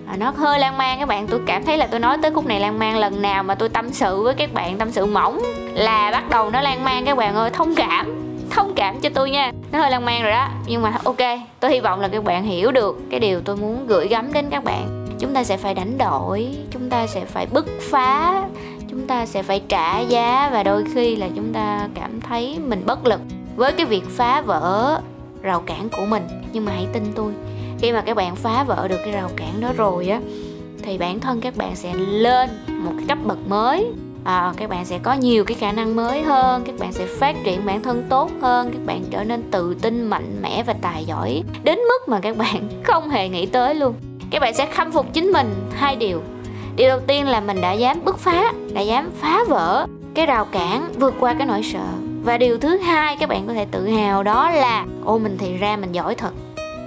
à, 0.07 0.17
nó 0.17 0.33
hơi 0.37 0.59
lan 0.59 0.79
man 0.79 0.99
các 0.99 1.09
bạn. 1.09 1.27
Tôi 1.27 1.41
cảm 1.47 1.65
thấy 1.65 1.77
là 1.77 1.87
tôi 1.87 2.01
nói 2.01 2.19
tới 2.23 2.31
khúc 2.31 2.47
này 2.47 2.61
lan 2.61 2.79
man 2.79 2.99
lần 2.99 3.23
nào 3.23 3.43
mà 3.43 3.55
tôi 3.55 3.69
tâm 3.69 3.93
sự 3.93 4.23
với 4.23 4.35
các 4.35 4.55
bạn 4.55 4.79
tâm 4.79 4.91
sự 4.93 5.07
mỏng 5.07 5.43
là 5.75 6.11
bắt 6.11 6.31
đầu 6.31 6.51
nó 6.51 6.61
lan 6.61 6.85
man. 6.85 7.05
Các 7.05 7.17
bạn 7.17 7.35
ơi 7.35 7.51
thông 7.51 7.75
cảm 7.75 8.17
thông 8.51 8.73
cảm 8.77 9.01
cho 9.01 9.09
tôi 9.15 9.31
nha. 9.31 9.53
Nó 9.73 9.79
hơi 9.79 9.91
lan 9.91 10.05
man 10.05 10.23
rồi 10.23 10.33
đó. 10.33 10.49
Nhưng 10.67 10.83
mà 10.83 10.99
ok 11.05 11.17
tôi 11.61 11.71
hy 11.71 11.81
vọng 11.81 12.01
là 12.01 12.09
các 12.09 12.25
bạn 12.25 12.45
hiểu 12.45 12.73
được 12.73 12.99
cái 13.11 13.21
điều 13.21 13.41
tôi 13.41 13.57
muốn 13.57 13.87
gửi 13.87 14.09
gắm 14.09 14.33
đến 14.33 14.47
các 14.51 14.65
bạn. 14.65 15.07
Chúng 15.19 15.35
ta 15.35 15.45
sẽ 15.45 15.57
phải 15.57 15.75
đánh 15.75 15.99
đổi 15.99 16.57
chúng 16.71 16.91
ta 16.91 17.07
sẽ 17.07 17.25
phải 17.25 17.47
bứt 17.47 17.67
phá 17.81 18.43
chúng 18.91 19.07
ta 19.07 19.27
sẽ 19.27 19.43
phải 19.43 19.63
trả 19.69 20.01
giá 20.01 20.51
và 20.53 20.63
đôi 20.63 20.85
khi 20.95 21.17
là 21.17 21.29
chúng 21.37 21.53
ta 21.53 21.89
cảm 21.95 22.21
thấy 22.21 22.59
mình 22.67 22.83
bất 22.87 23.07
lực 23.07 23.21
với 23.57 23.73
cái 23.73 23.87
việc 23.87 24.05
phá 24.09 24.41
vỡ 24.41 25.01
rào 25.43 25.61
cản 25.61 25.89
của 25.89 26.07
mình. 26.07 26.27
Nhưng 26.53 26.65
mà 26.65 26.73
hãy 26.73 26.87
tin 26.93 27.03
tôi 27.15 27.33
khi 27.81 27.93
mà 27.93 28.01
các 28.01 28.17
bạn 28.17 28.37
phá 28.37 28.65
vỡ 28.65 28.89
được 28.89 28.99
cái 29.05 29.13
rào 29.13 29.31
cản 29.37 29.61
đó 29.61 29.73
rồi 29.77 30.09
á 30.09 30.21
thì 30.83 30.99
bản 30.99 31.21
thân 31.21 31.41
các 31.41 31.57
bạn 31.57 31.77
sẽ 31.77 31.95
lên 31.95 32.51
một 32.69 32.93
cái 32.97 33.07
cấp 33.09 33.19
bậc 33.25 33.39
mới. 33.49 33.87
À, 34.25 34.53
các 34.57 34.71
bạn 34.71 34.85
sẽ 34.85 34.99
có 34.99 35.13
nhiều 35.13 35.45
cái 35.45 35.55
khả 35.55 35.73
năng 35.73 35.97
mới 35.97 36.23
hơn 36.23 36.63
các 36.65 36.75
bạn 36.79 36.93
sẽ 36.93 37.07
phát 37.07 37.37
triển 37.45 37.67
bản 37.67 37.83
thân 37.83 38.07
tốt 38.09 38.31
hơn 38.41 38.71
các 38.73 38.87
bạn 38.87 39.05
trở 39.11 39.25
nên 39.25 39.43
tự 39.51 39.75
tin 39.75 40.03
mạnh 40.07 40.39
mẽ 40.43 40.63
và 40.63 40.75
tài 40.83 41.05
giỏi 41.05 41.43
đến 41.63 41.79
mức 41.79 42.09
mà 42.09 42.21
các 42.21 42.37
bạn 42.37 42.69
không 42.85 43.11
hề 43.11 43.29
nghĩ 43.29 43.47
tới 43.47 43.75
luôn. 43.75 43.95
Các 44.31 44.41
bạn 44.41 44.55
sẽ 44.55 44.67
khâm 44.67 44.93
phục 44.93 45.13
chính 45.13 45.33
mình 45.33 45.55
hai 45.73 45.97
điều 45.97 46.23
điều 46.77 46.89
đầu 46.89 47.01
tiên 47.07 47.29
là 47.29 47.41
mình 47.41 47.61
đã 47.61 47.73
dám 47.73 48.05
bứt 48.05 48.19
phá, 48.19 48.53
đã 48.73 48.81
dám 48.81 49.11
phá 49.21 49.45
vỡ 49.49 49.87
cái 50.15 50.27
rào 50.27 50.45
cản 50.45 50.93
vượt 50.99 51.15
qua 51.21 51.35
cái 51.35 51.47
nỗi 51.47 51.63
sợ. 51.73 51.85
Và 52.25 52.39
điều 52.39 52.59
thứ 52.59 52.77
hai, 52.79 53.17
các 53.17 53.29
bạn 53.29 53.47
có 53.47 53.55
thể 53.55 53.67
tự 53.71 53.87
hào 53.87 54.23
đó 54.23 54.51
là, 54.51 54.87
ô, 55.05 55.19
mình 55.19 55.37
thì 55.39 55.57
ra 55.57 55.77
mình 55.77 55.93
giỏi 55.93 56.15
thật. 56.15 56.31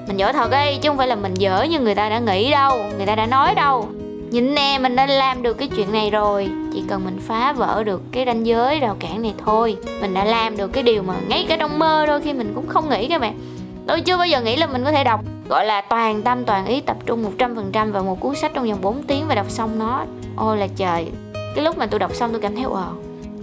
Mình 0.08 0.18
giỏi 0.18 0.34
thật 0.34 0.52
ấy, 0.52 0.80
chứ 0.82 0.90
không 0.90 0.98
phải 0.98 1.08
là 1.08 1.16
mình 1.16 1.34
dở 1.34 1.64
như 1.64 1.80
người 1.80 1.96
ta 1.96 2.10
đã 2.10 2.20
nghĩ 2.20 2.52
đâu, 2.52 2.78
người 2.98 3.06
ta 3.06 3.16
đã 3.16 3.26
nói 3.26 3.56
đâu. 3.56 3.88
Nhìn 4.30 4.56
nè, 4.56 4.80
mình 4.82 4.96
đã 4.96 5.06
làm 5.06 5.44
được 5.44 5.54
cái 5.54 5.68
chuyện 5.68 5.92
này 5.92 6.10
rồi. 6.10 6.50
Chỉ 6.74 6.84
cần 6.90 7.06
mình 7.06 7.20
phá 7.28 7.54
vỡ 7.54 7.84
được 7.84 8.02
cái 8.12 8.26
ranh 8.26 8.46
giới 8.46 8.80
rào 8.80 8.96
cản 9.00 9.22
này 9.22 9.34
thôi. 9.46 9.78
Mình 10.02 10.14
đã 10.14 10.24
làm 10.24 10.58
được 10.58 10.68
cái 10.68 10.84
điều 10.84 11.04
mà 11.04 11.14
ngay 11.28 11.46
cả 11.50 11.58
trong 11.60 11.80
mơ 11.80 12.06
đôi 12.06 12.22
khi 12.22 12.34
mình 12.34 12.52
cũng 12.56 12.68
không 12.68 12.90
nghĩ 12.90 13.08
các 13.08 13.22
bạn. 13.22 13.34
Tôi 13.88 14.02
chưa 14.02 14.18
bao 14.18 14.28
giờ 14.28 14.42
nghĩ 14.42 14.56
là 14.56 14.68
mình 14.68 14.84
có 14.84 14.92
thể 14.92 15.04
đọc 15.04 15.22
gọi 15.50 15.66
là 15.66 15.82
toàn 15.82 16.22
tâm, 16.22 16.46
toàn 16.46 16.66
ý, 16.66 16.82
tập 16.82 16.98
trung 17.06 17.26
100% 17.38 17.92
vào 17.92 18.04
một 18.04 18.20
cuốn 18.20 18.36
sách 18.36 18.52
trong 18.54 18.70
vòng 18.70 18.82
4 18.82 19.04
tiếng 19.04 19.26
và 19.28 19.36
đọc 19.36 19.50
xong 19.50 19.80
nó. 19.80 20.04
Ôi 20.38 20.58
là 20.58 20.68
trời. 20.76 21.08
Cái 21.56 21.64
lúc 21.64 21.78
mà 21.78 21.86
tôi 21.86 22.00
đọc 22.00 22.16
xong 22.16 22.32
tôi 22.32 22.42
cảm 22.42 22.56
thấy, 22.56 22.66
wow, 22.66 22.94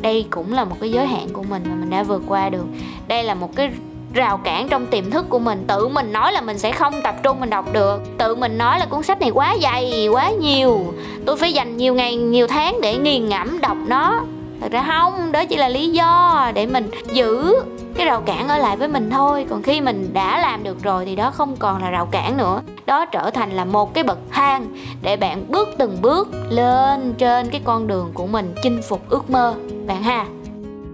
đây 0.00 0.26
cũng 0.30 0.52
là 0.52 0.64
một 0.64 0.76
cái 0.80 0.90
giới 0.90 1.06
hạn 1.06 1.28
của 1.32 1.42
mình 1.42 1.62
mà 1.68 1.74
mình 1.74 1.90
đã 1.90 2.02
vượt 2.02 2.22
qua 2.28 2.48
được. 2.48 2.64
Đây 3.08 3.24
là 3.24 3.34
một 3.34 3.56
cái 3.56 3.70
rào 4.14 4.36
cản 4.36 4.68
trong 4.68 4.86
tiềm 4.86 5.10
thức 5.10 5.26
của 5.28 5.38
mình. 5.38 5.64
Tự 5.66 5.88
mình 5.88 6.12
nói 6.12 6.32
là 6.32 6.40
mình 6.40 6.58
sẽ 6.58 6.72
không 6.72 6.94
tập 7.04 7.14
trung 7.22 7.40
mình 7.40 7.50
đọc 7.50 7.72
được. 7.72 8.02
Tự 8.18 8.34
mình 8.34 8.58
nói 8.58 8.78
là 8.78 8.86
cuốn 8.86 9.02
sách 9.02 9.20
này 9.20 9.30
quá 9.30 9.56
dày, 9.62 10.08
quá 10.08 10.30
nhiều. 10.30 10.94
Tôi 11.26 11.36
phải 11.36 11.52
dành 11.52 11.76
nhiều 11.76 11.94
ngày, 11.94 12.16
nhiều 12.16 12.46
tháng 12.46 12.80
để 12.80 12.96
nghiền 12.96 13.28
ngẫm 13.28 13.60
đọc 13.60 13.76
nó. 13.86 14.24
Thật 14.60 14.72
ra 14.72 14.84
không, 14.88 15.32
đó 15.32 15.44
chỉ 15.44 15.56
là 15.56 15.68
lý 15.68 15.90
do 15.90 16.50
để 16.54 16.66
mình 16.66 16.90
giữ 17.12 17.54
cái 18.00 18.06
rào 18.06 18.20
cản 18.20 18.48
ở 18.48 18.58
lại 18.58 18.76
với 18.76 18.88
mình 18.88 19.10
thôi. 19.10 19.46
Còn 19.50 19.62
khi 19.62 19.80
mình 19.80 20.10
đã 20.12 20.40
làm 20.40 20.62
được 20.62 20.82
rồi 20.82 21.04
thì 21.04 21.16
đó 21.16 21.30
không 21.30 21.56
còn 21.56 21.82
là 21.82 21.90
rào 21.90 22.06
cản 22.06 22.36
nữa. 22.36 22.62
Đó 22.86 23.06
trở 23.06 23.30
thành 23.30 23.50
là 23.50 23.64
một 23.64 23.94
cái 23.94 24.04
bậc 24.04 24.18
thang 24.30 24.66
để 25.02 25.16
bạn 25.16 25.44
bước 25.48 25.68
từng 25.78 25.96
bước 26.02 26.28
lên 26.50 27.14
trên 27.18 27.50
cái 27.50 27.60
con 27.64 27.86
đường 27.86 28.10
của 28.14 28.26
mình 28.26 28.54
chinh 28.62 28.80
phục 28.88 29.08
ước 29.08 29.30
mơ, 29.30 29.54
bạn 29.86 30.02
ha. 30.02 30.26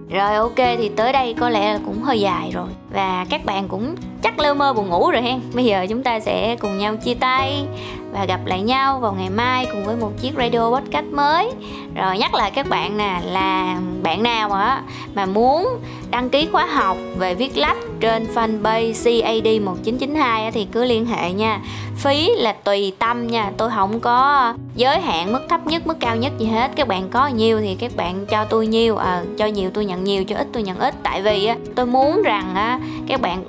Rồi, 0.09 0.35
ok, 0.35 0.55
thì 0.55 0.89
tới 0.89 1.13
đây 1.13 1.35
có 1.39 1.49
lẽ 1.49 1.73
là 1.73 1.79
cũng 1.85 2.03
hơi 2.03 2.19
dài 2.19 2.51
rồi. 2.53 2.67
Và 2.93 3.25
các 3.29 3.45
bạn 3.45 3.67
cũng 3.67 3.95
chắc 4.21 4.39
lơ 4.39 4.53
mơ 4.53 4.73
buồn 4.73 4.89
ngủ 4.89 5.11
rồi 5.11 5.21
hen. 5.21 5.39
Bây 5.53 5.65
giờ 5.65 5.85
chúng 5.89 6.03
ta 6.03 6.19
sẽ 6.19 6.55
cùng 6.55 6.77
nhau 6.77 6.95
chia 6.95 7.13
tay 7.13 7.65
Và 8.11 8.25
gặp 8.25 8.45
lại 8.45 8.61
nhau 8.61 8.99
vào 8.99 9.13
ngày 9.13 9.29
mai 9.29 9.67
cùng 9.71 9.85
với 9.85 9.95
một 9.95 10.11
chiếc 10.21 10.31
radio 10.37 10.69
podcast 10.69 11.05
mới. 11.05 11.51
Rồi 11.95 12.17
nhắc 12.17 12.33
lại 12.33 12.51
các 12.51 12.69
bạn 12.69 12.97
nè 12.97 13.21
là 13.25 13.77
bạn 14.03 14.23
nào 14.23 14.51
á 14.51 14.81
mà 15.15 15.25
muốn 15.25 15.67
đăng 16.11 16.29
ký 16.29 16.47
khóa 16.51 16.65
học 16.65 16.97
về 17.17 17.35
viết 17.35 17.57
lách 17.57 17.77
trên 17.99 18.27
fanpage 18.35 18.93
CAD 18.93 19.61
1992 19.65 20.51
thì 20.51 20.67
cứ 20.71 20.85
liên 20.85 21.05
hệ 21.05 21.31
nha. 21.31 21.59
Phí 21.97 22.29
là 22.35 22.51
tùy 22.51 22.93
tâm 22.99 23.27
nha. 23.27 23.51
Tôi 23.57 23.69
không 23.75 23.99
có 23.99 24.53
giới 24.75 25.01
hạn 25.01 25.33
mức 25.33 25.41
thấp 25.49 25.67
nhất 25.67 25.87
mức 25.87 25.99
cao 25.99 26.15
nhất 26.15 26.33
gì 26.37 26.45
hết. 26.45 26.71
Các 26.75 26.87
bạn 26.87 27.09
có 27.09 27.27
nhiều 27.27 27.59
thì 27.59 27.75
các 27.75 27.91
bạn 27.95 28.25
cho 28.25 28.45
tôi 28.45 28.67
nhiều 28.67 28.97
à, 28.97 29.23
cho 29.37 29.45
nhiều 29.45 29.69
tôi 29.73 29.85
nhận 29.85 30.03
nhiều 30.03 30.23
cho 30.23 30.35
ít 30.35 30.47
tôi 30.53 30.63
nhận 30.63 30.79
ít. 30.79 30.95
Tại 31.03 31.21
vì 31.21 31.45
á, 31.45 31.55
tôi 31.75 31.85
muốn 31.85 32.21
rằng 32.23 32.55
á, 32.55 32.79
các 33.07 33.21
bạn 33.21 33.43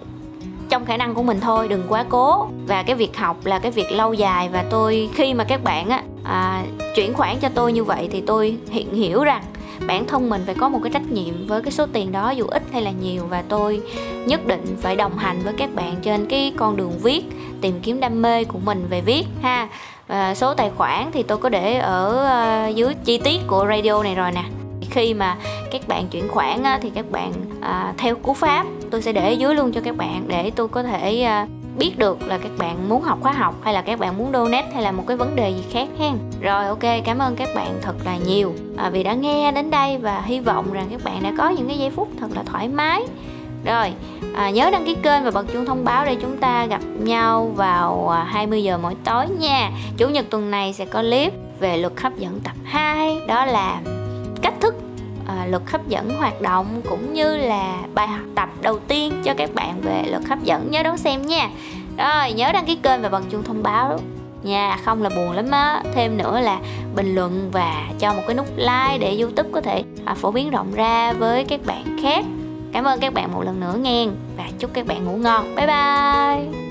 trong 0.69 0.85
khả 0.85 0.97
năng 0.97 1.15
của 1.15 1.23
mình 1.23 1.41
thôi 1.41 1.69
đừng 1.69 1.83
quá 1.89 2.05
cố. 2.09 2.49
Và 2.67 2.83
cái 2.83 2.97
việc 2.97 3.17
học 3.17 3.37
là 3.45 3.59
cái 3.59 3.71
việc 3.71 3.93
lâu 3.93 4.13
dài 4.13 4.49
và 4.49 4.65
tôi 4.71 5.09
khi 5.15 5.35
mà 5.35 5.45
các 5.45 5.65
bạn 5.65 5.89
á 5.89 6.03
à, 6.25 6.63
chuyển 6.95 7.15
khoản 7.15 7.37
cho 7.41 7.49
tôi 7.55 7.73
như 7.73 7.85
vậy 7.85 8.09
thì 8.13 8.21
tôi 8.21 8.57
hiện 8.71 8.95
hiểu 8.95 9.25
rằng 9.25 9.43
bản 9.87 10.07
thân 10.07 10.31
mình 10.31 10.43
phải 10.47 10.55
có 10.55 10.69
một 10.69 10.79
cái 10.83 10.93
trách 10.93 11.11
nhiệm 11.11 11.47
với 11.47 11.63
cái 11.63 11.73
số 11.73 11.87
tiền 11.93 12.13
đó 12.13 12.31
dù 12.31 12.47
ít 12.47 12.63
hay 12.73 12.83
là 12.83 12.91
nhiều. 12.91 13.23
Và 13.29 13.43
tôi 13.49 13.83
nhất 14.27 14.47
định 14.47 14.77
phải 14.81 14.97
đồng 14.97 15.19
hành 15.19 15.41
với 15.45 15.55
các 15.59 15.75
bạn 15.75 15.97
trên 16.03 16.27
cái 16.27 16.53
con 16.57 16.77
đường 16.77 16.93
viết 17.03 17.25
tìm 17.61 17.81
kiếm 17.83 18.01
đam 18.01 18.23
mê 18.23 18.45
của 18.45 18.59
mình 18.59 18.87
về 18.91 19.01
viết 19.01 19.25
ha. 19.43 19.69
Và 20.09 20.35
số 20.35 20.55
tài 20.55 20.71
khoản 20.77 21.11
thì 21.13 21.23
tôi 21.23 21.39
có 21.39 21.49
để 21.49 21.79
ở 21.79 22.29
uh, 22.69 22.77
dưới 22.77 22.95
chi 23.05 23.19
tiết 23.19 23.41
của 23.47 23.67
radio 23.69 24.03
này 24.03 24.15
rồi 24.15 24.33
nè 24.33 24.43
khi 24.99 25.15
mà 25.15 25.37
các 25.71 25.89
bạn 25.89 26.09
chuyển 26.09 26.29
khoản 26.29 26.63
á, 26.63 26.79
thì 26.83 26.91
các 26.95 27.11
bạn 27.11 27.33
à, 27.61 27.95
theo 27.99 28.15
cú 28.15 28.35
pháp 28.35 28.67
tôi 28.91 29.03
sẽ 29.03 29.13
để 29.13 29.33
dưới 29.33 29.55
luôn 29.55 29.73
cho 29.73 29.81
các 29.81 29.97
bạn 29.97 30.25
để 30.29 30.51
tôi 30.57 30.69
có 30.69 30.83
thể 30.83 31.23
à, 31.23 31.47
biết 31.79 31.99
được 31.99 32.27
là 32.27 32.39
các 32.39 32.51
bạn 32.59 32.89
muốn 32.89 33.03
học 33.03 33.19
khóa 33.23 33.33
học 33.33 33.55
hay 33.63 33.75
là 33.75 33.83
các 33.83 33.99
bạn 33.99 34.19
muốn 34.19 34.33
donate 34.33 34.71
hay 34.75 34.83
là 34.83 34.93
một 34.93 35.05
cái 35.07 35.17
vấn 35.17 35.37
đề 35.37 35.51
gì 35.51 35.65
khác 35.73 35.89
ha 35.99 36.11
rồi 36.41 36.67
ok 36.67 37.05
cảm 37.05 37.19
ơn 37.19 37.37
các 37.37 37.49
bạn 37.55 37.79
thật 37.83 37.95
là 38.05 38.17
nhiều 38.17 38.53
à, 38.77 38.91
vì 38.91 39.03
đã 39.03 39.15
nghe 39.15 39.53
đến 39.53 39.71
đây 39.71 39.99
và 39.99 40.21
hy 40.21 40.41
vọng 40.41 40.73
rằng 40.73 40.87
các 40.91 41.01
bạn 41.05 41.23
đã 41.23 41.33
có 41.39 41.49
những 41.49 41.69
cái 41.69 41.79
giây 41.79 41.91
phút 41.91 42.09
thật 42.21 42.29
là 42.35 42.43
thoải 42.43 42.69
mái. 42.69 43.03
Rồi 43.65 43.93
à, 44.35 44.51
nhớ 44.51 44.71
đăng 44.71 44.85
ký 44.87 44.95
kênh 44.95 45.25
và 45.25 45.31
bật 45.31 45.47
chuông 45.53 45.67
thông 45.67 45.85
báo 45.85 46.05
để 46.05 46.15
chúng 46.15 46.37
ta 46.37 46.67
gặp 46.67 46.81
nhau 46.99 47.53
vào 47.57 48.09
à, 48.09 48.25
20 48.25 48.63
giờ 48.63 48.79
mỗi 48.79 48.95
tối 49.05 49.27
nha. 49.39 49.71
Chủ 49.97 50.09
nhật 50.09 50.27
tuần 50.31 50.51
này 50.51 50.73
sẽ 50.73 50.85
có 50.85 51.03
clip 51.03 51.33
về 51.61 51.77
luật 51.77 52.01
hấp 52.01 52.17
dẫn 52.17 52.41
tập 52.45 52.57
2 52.65 53.21
đó 53.27 53.45
là 53.47 53.81
cách 54.43 54.55
thức 54.61 54.75
à, 55.29 55.47
luật 55.47 55.63
hấp 55.67 55.89
dẫn 55.89 56.11
hoạt 56.19 56.41
động 56.41 56.83
cũng 56.89 57.15
như 57.15 57.37
là 57.37 57.79
bài 57.95 58.09
học 58.09 58.21
tập 58.35 58.49
đầu 58.63 58.79
tiên 58.79 59.13
cho 59.25 59.35
các 59.35 59.55
bạn 59.55 59.81
về 59.81 60.03
luật 60.11 60.25
hấp 60.25 60.43
dẫn. 60.43 60.71
Nhớ 60.71 60.83
đón 60.83 60.99
xem 60.99 61.27
nha. 61.27 61.49
Rồi 61.99 62.33
nhớ 62.33 62.53
đăng 62.53 62.67
ký 62.67 62.77
kênh 62.83 63.03
và 63.03 63.09
bật 63.09 63.23
chuông 63.31 63.43
thông 63.43 63.63
báo 63.63 63.99
nha. 64.43 64.77
Không 64.85 65.03
là 65.03 65.09
buồn 65.09 65.33
lắm 65.33 65.51
á. 65.51 65.83
Thêm 65.95 66.17
nữa 66.17 66.41
là 66.41 66.59
bình 66.97 67.15
luận 67.15 67.49
và 67.53 67.85
cho 67.99 68.15
một 68.15 68.23
cái 68.27 68.37
nút 68.37 68.47
like 68.57 68.99
để 69.01 69.17
youtube 69.21 69.51
có 69.53 69.61
thể 69.61 69.83
à, 70.05 70.15
phổ 70.15 70.31
biến 70.31 70.51
rộng 70.51 70.75
ra 70.75 71.13
với 71.13 71.45
các 71.45 71.61
bạn 71.67 71.99
khác. 72.03 72.25
Cảm 72.73 72.85
ơn 72.85 73.01
các 73.01 73.15
bạn 73.15 73.33
một 73.33 73.43
lần 73.43 73.61
nữa 73.61 73.75
nghe 73.81 74.07
và 74.37 74.45
chúc 74.59 74.71
các 74.75 74.87
bạn 74.87 75.05
ngủ 75.05 75.17
ngon. 75.17 75.55
Bye 75.55 75.67
bye. 75.67 76.68